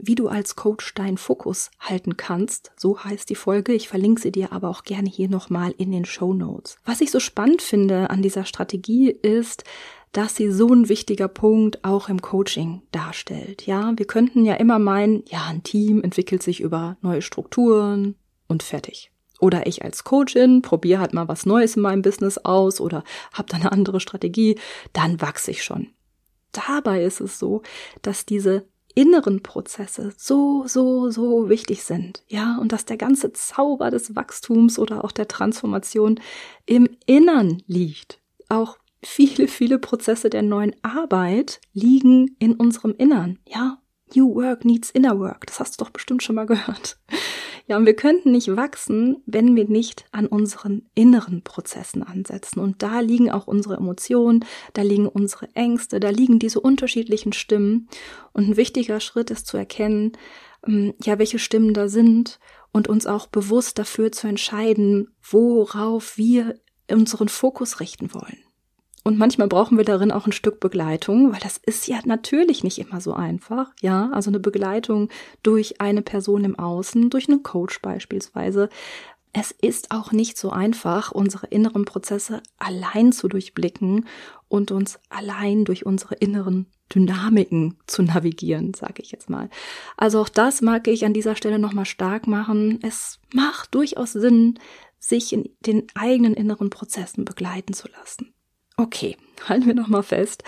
wie 0.00 0.14
du 0.14 0.28
als 0.28 0.56
Coach 0.56 0.94
deinen 0.94 1.18
Fokus 1.18 1.70
halten 1.80 2.16
kannst. 2.16 2.72
So 2.76 3.02
heißt 3.02 3.28
die 3.30 3.34
Folge. 3.34 3.72
Ich 3.72 3.88
verlinke 3.88 4.20
sie 4.20 4.32
dir 4.32 4.52
aber 4.52 4.68
auch 4.68 4.84
gerne 4.84 5.08
hier 5.08 5.28
nochmal 5.28 5.74
in 5.76 5.90
den 5.90 6.04
Show 6.04 6.32
Notes. 6.32 6.76
Was 6.84 7.00
ich 7.00 7.10
so 7.10 7.20
spannend 7.20 7.62
finde 7.62 8.10
an 8.10 8.22
dieser 8.22 8.44
Strategie 8.44 9.10
ist, 9.10 9.64
dass 10.12 10.36
sie 10.36 10.50
so 10.50 10.68
ein 10.68 10.88
wichtiger 10.88 11.28
Punkt 11.28 11.84
auch 11.84 12.08
im 12.08 12.20
Coaching 12.20 12.82
darstellt. 12.92 13.66
Ja, 13.66 13.92
wir 13.96 14.06
könnten 14.06 14.44
ja 14.44 14.54
immer 14.54 14.78
meinen, 14.78 15.24
ja, 15.26 15.46
ein 15.48 15.62
Team 15.62 16.02
entwickelt 16.02 16.42
sich 16.42 16.60
über 16.60 16.96
neue 17.00 17.22
Strukturen 17.22 18.16
und 18.46 18.62
fertig. 18.62 19.10
Oder 19.40 19.66
ich 19.66 19.82
als 19.82 20.04
Coachin 20.04 20.62
probiere 20.62 21.00
halt 21.00 21.14
mal 21.14 21.26
was 21.26 21.46
Neues 21.46 21.74
in 21.76 21.82
meinem 21.82 22.02
Business 22.02 22.38
aus 22.38 22.80
oder 22.80 23.02
habe 23.32 23.48
da 23.48 23.56
eine 23.56 23.72
andere 23.72 23.98
Strategie, 23.98 24.58
dann 24.92 25.20
wachse 25.20 25.50
ich 25.50 25.64
schon. 25.64 25.88
Dabei 26.52 27.02
ist 27.02 27.20
es 27.20 27.38
so, 27.38 27.62
dass 28.02 28.26
diese 28.26 28.66
inneren 28.94 29.42
Prozesse 29.42 30.12
so, 30.16 30.64
so, 30.66 31.10
so 31.10 31.48
wichtig 31.48 31.84
sind. 31.84 32.22
Ja, 32.28 32.58
und 32.58 32.72
dass 32.72 32.84
der 32.84 32.96
ganze 32.96 33.32
Zauber 33.32 33.90
des 33.90 34.14
Wachstums 34.14 34.78
oder 34.78 35.04
auch 35.04 35.12
der 35.12 35.28
Transformation 35.28 36.20
im 36.66 36.88
Innern 37.06 37.62
liegt. 37.66 38.20
Auch 38.48 38.78
viele, 39.02 39.48
viele 39.48 39.78
Prozesse 39.78 40.30
der 40.30 40.42
neuen 40.42 40.74
Arbeit 40.82 41.60
liegen 41.72 42.36
in 42.38 42.54
unserem 42.54 42.94
Innern. 42.96 43.38
Ja, 43.46 43.78
New 44.14 44.34
Work 44.34 44.64
needs 44.64 44.90
Inner 44.90 45.18
Work. 45.18 45.46
Das 45.46 45.60
hast 45.60 45.80
du 45.80 45.84
doch 45.84 45.90
bestimmt 45.90 46.22
schon 46.22 46.36
mal 46.36 46.46
gehört. 46.46 46.98
Ja, 47.72 47.78
und 47.78 47.86
wir 47.86 47.96
könnten 47.96 48.32
nicht 48.32 48.54
wachsen, 48.54 49.22
wenn 49.24 49.56
wir 49.56 49.66
nicht 49.66 50.04
an 50.12 50.26
unseren 50.26 50.90
inneren 50.94 51.40
Prozessen 51.40 52.02
ansetzen. 52.02 52.60
Und 52.60 52.82
da 52.82 53.00
liegen 53.00 53.30
auch 53.30 53.46
unsere 53.46 53.76
Emotionen, 53.76 54.44
da 54.74 54.82
liegen 54.82 55.08
unsere 55.08 55.48
Ängste, 55.54 55.98
da 55.98 56.10
liegen 56.10 56.38
diese 56.38 56.60
unterschiedlichen 56.60 57.32
Stimmen. 57.32 57.88
Und 58.34 58.46
ein 58.46 58.56
wichtiger 58.58 59.00
Schritt 59.00 59.30
ist 59.30 59.46
zu 59.46 59.56
erkennen, 59.56 60.12
ähm, 60.66 60.92
ja, 61.02 61.18
welche 61.18 61.38
Stimmen 61.38 61.72
da 61.72 61.88
sind 61.88 62.40
und 62.72 62.88
uns 62.88 63.06
auch 63.06 63.26
bewusst 63.26 63.78
dafür 63.78 64.12
zu 64.12 64.26
entscheiden, 64.26 65.08
worauf 65.22 66.18
wir 66.18 66.60
unseren 66.90 67.28
Fokus 67.28 67.80
richten 67.80 68.12
wollen. 68.12 68.44
Und 69.04 69.18
manchmal 69.18 69.48
brauchen 69.48 69.78
wir 69.78 69.84
darin 69.84 70.12
auch 70.12 70.26
ein 70.26 70.32
Stück 70.32 70.60
Begleitung, 70.60 71.32
weil 71.32 71.40
das 71.40 71.56
ist 71.56 71.88
ja 71.88 71.98
natürlich 72.04 72.62
nicht 72.62 72.78
immer 72.78 73.00
so 73.00 73.14
einfach. 73.14 73.72
Ja, 73.80 74.10
also 74.12 74.30
eine 74.30 74.38
Begleitung 74.38 75.08
durch 75.42 75.80
eine 75.80 76.02
Person 76.02 76.44
im 76.44 76.58
Außen, 76.58 77.10
durch 77.10 77.28
einen 77.28 77.42
Coach 77.42 77.80
beispielsweise. 77.82 78.68
Es 79.32 79.50
ist 79.50 79.90
auch 79.90 80.12
nicht 80.12 80.36
so 80.36 80.50
einfach, 80.50 81.10
unsere 81.10 81.46
inneren 81.46 81.84
Prozesse 81.84 82.42
allein 82.58 83.12
zu 83.12 83.28
durchblicken 83.28 84.06
und 84.48 84.70
uns 84.70 85.00
allein 85.08 85.64
durch 85.64 85.86
unsere 85.86 86.16
inneren 86.16 86.66
Dynamiken 86.94 87.78
zu 87.86 88.02
navigieren, 88.02 88.74
sage 88.74 89.02
ich 89.02 89.10
jetzt 89.10 89.30
mal. 89.30 89.48
Also 89.96 90.20
auch 90.20 90.28
das 90.28 90.60
mag 90.60 90.86
ich 90.86 91.06
an 91.06 91.14
dieser 91.14 91.34
Stelle 91.34 91.58
nochmal 91.58 91.86
stark 91.86 92.26
machen. 92.26 92.78
Es 92.82 93.18
macht 93.32 93.74
durchaus 93.74 94.12
Sinn, 94.12 94.58
sich 94.98 95.32
in 95.32 95.48
den 95.60 95.86
eigenen 95.94 96.34
inneren 96.34 96.70
Prozessen 96.70 97.24
begleiten 97.24 97.72
zu 97.72 97.88
lassen. 97.88 98.31
Okay, 98.82 99.16
halten 99.48 99.66
wir 99.66 99.74
nochmal 99.74 100.02
fest. 100.02 100.42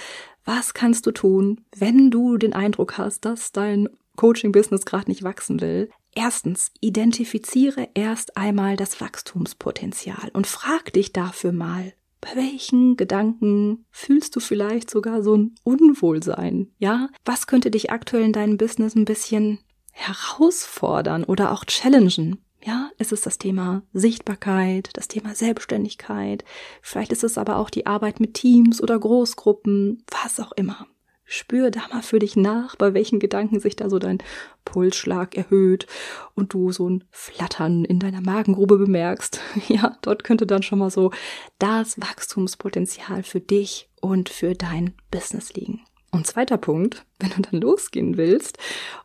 Was 0.44 0.74
kannst 0.74 1.06
du 1.06 1.12
tun, 1.12 1.60
wenn 1.76 2.10
du 2.10 2.36
den 2.36 2.52
Eindruck 2.52 2.98
hast, 2.98 3.24
dass 3.24 3.52
dein 3.52 3.88
Coaching-Business 4.16 4.84
gerade 4.84 5.08
nicht 5.08 5.22
wachsen 5.22 5.60
will? 5.60 5.88
Erstens, 6.16 6.72
identifiziere 6.80 7.88
erst 7.94 8.36
einmal 8.36 8.76
das 8.76 9.00
Wachstumspotenzial 9.00 10.30
und 10.32 10.48
frag 10.48 10.92
dich 10.92 11.12
dafür 11.12 11.52
mal, 11.52 11.92
bei 12.20 12.30
welchen 12.34 12.96
Gedanken 12.96 13.86
fühlst 13.92 14.34
du 14.34 14.40
vielleicht 14.40 14.90
sogar 14.90 15.22
so 15.22 15.36
ein 15.36 15.54
Unwohlsein? 15.62 16.72
Ja? 16.78 17.10
Was 17.24 17.46
könnte 17.46 17.70
dich 17.70 17.92
aktuell 17.92 18.24
in 18.24 18.32
deinem 18.32 18.56
Business 18.56 18.96
ein 18.96 19.04
bisschen 19.04 19.60
herausfordern 19.92 21.22
oder 21.22 21.52
auch 21.52 21.64
challengen? 21.66 22.43
Ja, 22.66 22.90
es 22.96 23.12
ist 23.12 23.26
das 23.26 23.36
Thema 23.36 23.82
Sichtbarkeit, 23.92 24.88
das 24.94 25.06
Thema 25.06 25.34
Selbstständigkeit. 25.34 26.44
Vielleicht 26.80 27.12
ist 27.12 27.22
es 27.22 27.36
aber 27.36 27.56
auch 27.56 27.68
die 27.68 27.84
Arbeit 27.84 28.20
mit 28.20 28.32
Teams 28.32 28.82
oder 28.82 28.98
Großgruppen, 28.98 30.02
was 30.10 30.40
auch 30.40 30.52
immer. 30.52 30.86
Spür 31.26 31.70
da 31.70 31.80
mal 31.92 32.02
für 32.02 32.18
dich 32.18 32.36
nach, 32.36 32.76
bei 32.76 32.94
welchen 32.94 33.18
Gedanken 33.18 33.60
sich 33.60 33.76
da 33.76 33.90
so 33.90 33.98
dein 33.98 34.18
Pulsschlag 34.64 35.36
erhöht 35.36 35.86
und 36.34 36.54
du 36.54 36.72
so 36.72 36.88
ein 36.88 37.04
Flattern 37.10 37.84
in 37.84 37.98
deiner 37.98 38.22
Magengrube 38.22 38.78
bemerkst. 38.78 39.40
Ja, 39.68 39.98
dort 40.00 40.24
könnte 40.24 40.46
dann 40.46 40.62
schon 40.62 40.78
mal 40.78 40.90
so 40.90 41.10
das 41.58 42.00
Wachstumspotenzial 42.00 43.24
für 43.24 43.40
dich 43.40 43.90
und 44.00 44.30
für 44.30 44.54
dein 44.54 44.94
Business 45.10 45.52
liegen. 45.52 45.82
Und 46.14 46.28
zweiter 46.28 46.58
Punkt, 46.58 47.04
wenn 47.18 47.30
du 47.30 47.42
dann 47.42 47.60
losgehen 47.60 48.16
willst 48.16 48.58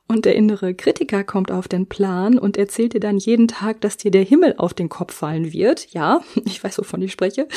und 0.08 0.26
der 0.26 0.36
innere 0.36 0.76
Kritiker 0.76 1.24
kommt 1.24 1.52
auf 1.52 1.68
den 1.68 1.88
Plan 1.88 2.38
und 2.38 2.56
erzählt 2.56 2.94
dir 2.94 3.00
dann 3.00 3.18
jeden 3.18 3.48
Tag, 3.48 3.82
dass 3.82 3.98
dir 3.98 4.12
der 4.12 4.24
Himmel 4.24 4.54
auf 4.58 4.76
den 4.76 4.90
Kopf 4.90 5.16
fallen 5.16 5.52
wird, 5.52 5.92
ja, 5.92 6.22
ich 6.46 6.64
weiß, 6.64 6.78
wovon 6.78 7.02
ich 7.02 7.12
spreche, 7.12 7.48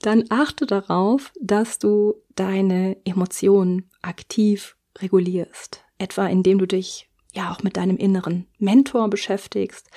dann 0.00 0.24
achte 0.30 0.64
darauf, 0.64 1.32
dass 1.40 1.80
du 1.80 2.14
deine 2.36 2.96
Emotionen 3.04 3.90
aktiv 4.00 4.76
regulierst. 4.98 5.82
Etwa 5.98 6.26
indem 6.26 6.58
du 6.58 6.66
dich 6.66 7.10
ja 7.34 7.52
auch 7.52 7.64
mit 7.64 7.76
deinem 7.76 7.96
inneren 7.96 8.46
Mentor 8.58 9.10
beschäftigst, 9.10 9.88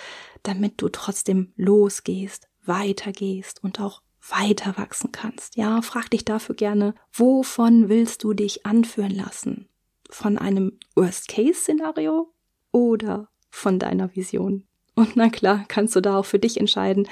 damit 0.41 0.81
du 0.81 0.89
trotzdem 0.89 1.53
losgehst, 1.55 2.47
weitergehst 2.65 3.63
und 3.63 3.79
auch 3.79 4.01
weiter 4.29 4.77
wachsen 4.77 5.11
kannst. 5.11 5.55
Ja, 5.55 5.81
frag 5.81 6.09
dich 6.09 6.25
dafür 6.25 6.55
gerne, 6.55 6.95
wovon 7.11 7.89
willst 7.89 8.23
du 8.23 8.33
dich 8.33 8.65
anführen 8.65 9.13
lassen? 9.13 9.67
Von 10.09 10.37
einem 10.37 10.77
Worst-Case-Szenario 10.95 12.31
oder 12.71 13.29
von 13.49 13.79
deiner 13.79 14.15
Vision? 14.15 14.65
Und 14.95 15.15
na 15.15 15.29
klar, 15.29 15.65
kannst 15.67 15.95
du 15.95 16.01
da 16.01 16.17
auch 16.17 16.25
für 16.25 16.39
dich 16.39 16.59
entscheiden, 16.59 17.07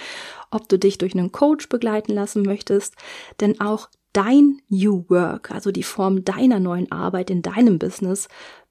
ob 0.52 0.70
du 0.70 0.78
dich 0.78 0.98
durch 1.00 1.14
einen 1.14 1.32
Coach 1.32 1.68
begleiten 1.68 2.14
lassen 2.14 2.44
möchtest, 2.44 2.96
denn 3.40 3.60
auch 3.60 3.90
dein 4.14 4.62
New 4.70 5.06
Work, 5.10 5.52
also 5.52 5.72
die 5.72 5.84
Form 5.84 6.24
deiner 6.24 6.60
neuen 6.60 6.92
Arbeit 6.92 7.30
in 7.30 7.42
deinem 7.42 7.80
Business, 7.80 8.28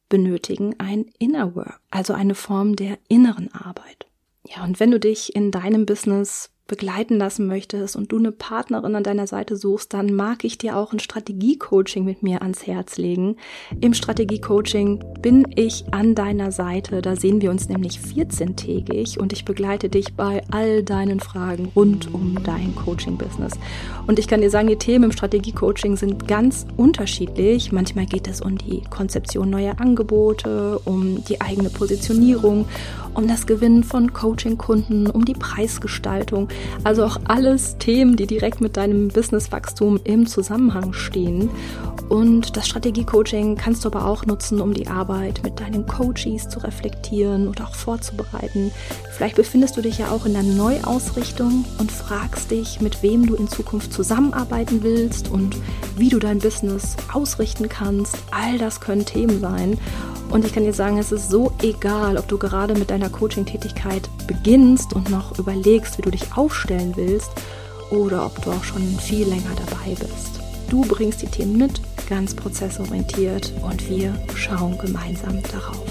benötigen 0.08 0.74
ein 0.78 1.06
Inner 1.18 1.54
Work, 1.56 1.80
also 1.90 2.12
eine 2.12 2.34
Form 2.34 2.76
der 2.76 2.98
inneren 3.08 3.52
Arbeit. 3.52 4.06
Ja, 4.46 4.64
und 4.64 4.80
wenn 4.80 4.90
du 4.90 5.00
dich 5.00 5.34
in 5.34 5.50
deinem 5.50 5.86
Business 5.86 6.50
begleiten 6.70 7.18
lassen 7.18 7.48
möchtest 7.48 7.96
und 7.96 8.12
du 8.12 8.18
eine 8.18 8.30
Partnerin 8.30 8.94
an 8.94 9.02
deiner 9.02 9.26
Seite 9.26 9.56
suchst, 9.56 9.92
dann 9.92 10.14
mag 10.14 10.44
ich 10.44 10.56
dir 10.56 10.76
auch 10.76 10.92
ein 10.92 11.00
Strategiecoaching 11.00 12.04
mit 12.04 12.22
mir 12.22 12.42
ans 12.42 12.64
Herz 12.64 12.96
legen. 12.96 13.36
Im 13.80 13.92
Strategiecoaching 13.92 15.04
bin 15.20 15.46
ich 15.56 15.84
an 15.90 16.14
deiner 16.14 16.52
Seite. 16.52 17.02
Da 17.02 17.16
sehen 17.16 17.42
wir 17.42 17.50
uns 17.50 17.68
nämlich 17.68 17.98
14-tägig 17.98 19.18
und 19.18 19.32
ich 19.32 19.44
begleite 19.44 19.88
dich 19.88 20.14
bei 20.14 20.44
all 20.52 20.84
deinen 20.84 21.18
Fragen 21.18 21.72
rund 21.74 22.14
um 22.14 22.38
dein 22.44 22.72
Coaching-Business. 22.76 23.54
Und 24.06 24.20
ich 24.20 24.28
kann 24.28 24.40
dir 24.40 24.50
sagen, 24.50 24.68
die 24.68 24.76
Themen 24.76 25.06
im 25.06 25.12
Strategiecoaching 25.12 25.96
sind 25.96 26.28
ganz 26.28 26.66
unterschiedlich. 26.76 27.72
Manchmal 27.72 28.06
geht 28.06 28.28
es 28.28 28.40
um 28.40 28.56
die 28.56 28.82
Konzeption 28.88 29.50
neuer 29.50 29.80
Angebote, 29.80 30.78
um 30.84 31.24
die 31.24 31.40
eigene 31.40 31.70
Positionierung, 31.70 32.66
um 33.14 33.26
das 33.26 33.46
Gewinnen 33.46 33.84
von 33.84 34.12
Coaching-Kunden, 34.12 35.08
um 35.08 35.24
die 35.24 35.34
Preisgestaltung. 35.34 36.48
Also 36.84 37.04
auch 37.04 37.18
alles 37.24 37.76
Themen, 37.78 38.16
die 38.16 38.26
direkt 38.26 38.60
mit 38.60 38.76
deinem 38.76 39.08
Businesswachstum 39.08 40.00
im 40.04 40.26
Zusammenhang 40.26 40.92
stehen. 40.92 41.50
Und 42.08 42.56
das 42.56 42.66
Strategie-Coaching 42.66 43.56
kannst 43.56 43.84
du 43.84 43.88
aber 43.88 44.06
auch 44.06 44.26
nutzen, 44.26 44.60
um 44.60 44.74
die 44.74 44.88
Arbeit 44.88 45.42
mit 45.44 45.60
deinen 45.60 45.86
Coaches 45.86 46.48
zu 46.48 46.58
reflektieren 46.58 47.46
und 47.46 47.60
auch 47.62 47.74
vorzubereiten. 47.74 48.72
Vielleicht 49.12 49.36
befindest 49.36 49.76
du 49.76 49.82
dich 49.82 49.98
ja 49.98 50.10
auch 50.10 50.26
in 50.26 50.32
der 50.32 50.42
Neuausrichtung 50.42 51.64
und 51.78 51.92
fragst 51.92 52.50
dich, 52.50 52.80
mit 52.80 53.02
wem 53.02 53.26
du 53.26 53.36
in 53.36 53.48
Zukunft 53.48 53.92
zusammenarbeiten 53.92 54.82
willst 54.82 55.30
und 55.30 55.56
wie 55.96 56.08
du 56.08 56.18
dein 56.18 56.38
Business 56.38 56.96
ausrichten 57.12 57.68
kannst. 57.68 58.16
All 58.30 58.58
das 58.58 58.80
können 58.80 59.04
Themen 59.04 59.40
sein. 59.40 59.78
Und 60.30 60.44
ich 60.44 60.52
kann 60.52 60.64
dir 60.64 60.72
sagen, 60.72 60.98
es 60.98 61.10
ist 61.10 61.28
so 61.28 61.52
egal, 61.60 62.16
ob 62.16 62.28
du 62.28 62.38
gerade 62.38 62.74
mit 62.74 62.90
deiner 63.00 63.10
Coaching-Tätigkeit 63.10 64.08
beginnst 64.26 64.92
und 64.92 65.08
noch 65.10 65.38
überlegst, 65.38 65.96
wie 65.98 66.02
du 66.02 66.10
dich 66.10 66.36
aufstellen 66.36 66.92
willst, 66.96 67.30
oder 67.90 68.26
ob 68.26 68.42
du 68.42 68.50
auch 68.50 68.62
schon 68.62 68.82
viel 68.98 69.26
länger 69.26 69.54
dabei 69.56 69.94
bist. 69.94 70.40
Du 70.68 70.82
bringst 70.82 71.22
die 71.22 71.26
Themen 71.26 71.56
mit, 71.56 71.80
ganz 72.08 72.34
prozessorientiert 72.34 73.52
und 73.62 73.88
wir 73.88 74.14
schauen 74.36 74.76
gemeinsam 74.78 75.42
darauf. 75.50 75.86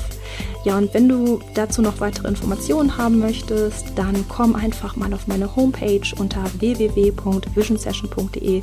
Ja, 0.66 0.78
und 0.78 0.94
wenn 0.94 1.08
du 1.10 1.40
dazu 1.56 1.82
noch 1.82 2.00
weitere 2.00 2.28
Informationen 2.28 2.96
haben 2.98 3.18
möchtest, 3.20 3.94
dann 3.96 4.26
komm 4.28 4.56
einfach 4.56 4.96
mal 4.96 5.12
auf 5.14 5.26
meine 5.28 5.56
Homepage 5.56 6.02
unter 6.18 6.44
www.visionsession.de 6.60 8.62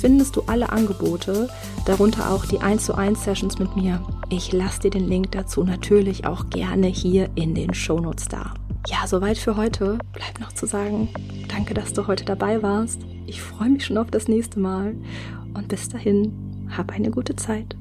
findest 0.00 0.36
du 0.36 0.42
alle 0.46 0.70
Angebote, 0.70 1.48
darunter 1.86 2.30
auch 2.30 2.44
die 2.44 2.60
1 2.60 2.84
zu 2.84 2.94
1 2.94 3.24
Sessions 3.24 3.58
mit 3.58 3.74
mir. 3.76 4.00
Ich 4.36 4.52
lasse 4.52 4.80
dir 4.80 4.90
den 4.90 5.06
Link 5.06 5.30
dazu 5.30 5.62
natürlich 5.62 6.26
auch 6.26 6.50
gerne 6.50 6.88
hier 6.88 7.30
in 7.36 7.54
den 7.54 7.72
Shownotes 7.72 8.24
da. 8.26 8.52
Ja, 8.88 9.06
soweit 9.06 9.38
für 9.38 9.56
heute. 9.56 9.96
Bleibt 10.12 10.40
noch 10.40 10.52
zu 10.52 10.66
sagen, 10.66 11.08
danke, 11.46 11.72
dass 11.72 11.92
du 11.92 12.08
heute 12.08 12.24
dabei 12.24 12.60
warst. 12.60 13.00
Ich 13.28 13.40
freue 13.40 13.70
mich 13.70 13.86
schon 13.86 13.96
auf 13.96 14.10
das 14.10 14.26
nächste 14.26 14.58
Mal 14.58 14.96
und 15.54 15.68
bis 15.68 15.88
dahin, 15.88 16.32
hab 16.76 16.90
eine 16.90 17.12
gute 17.12 17.36
Zeit. 17.36 17.76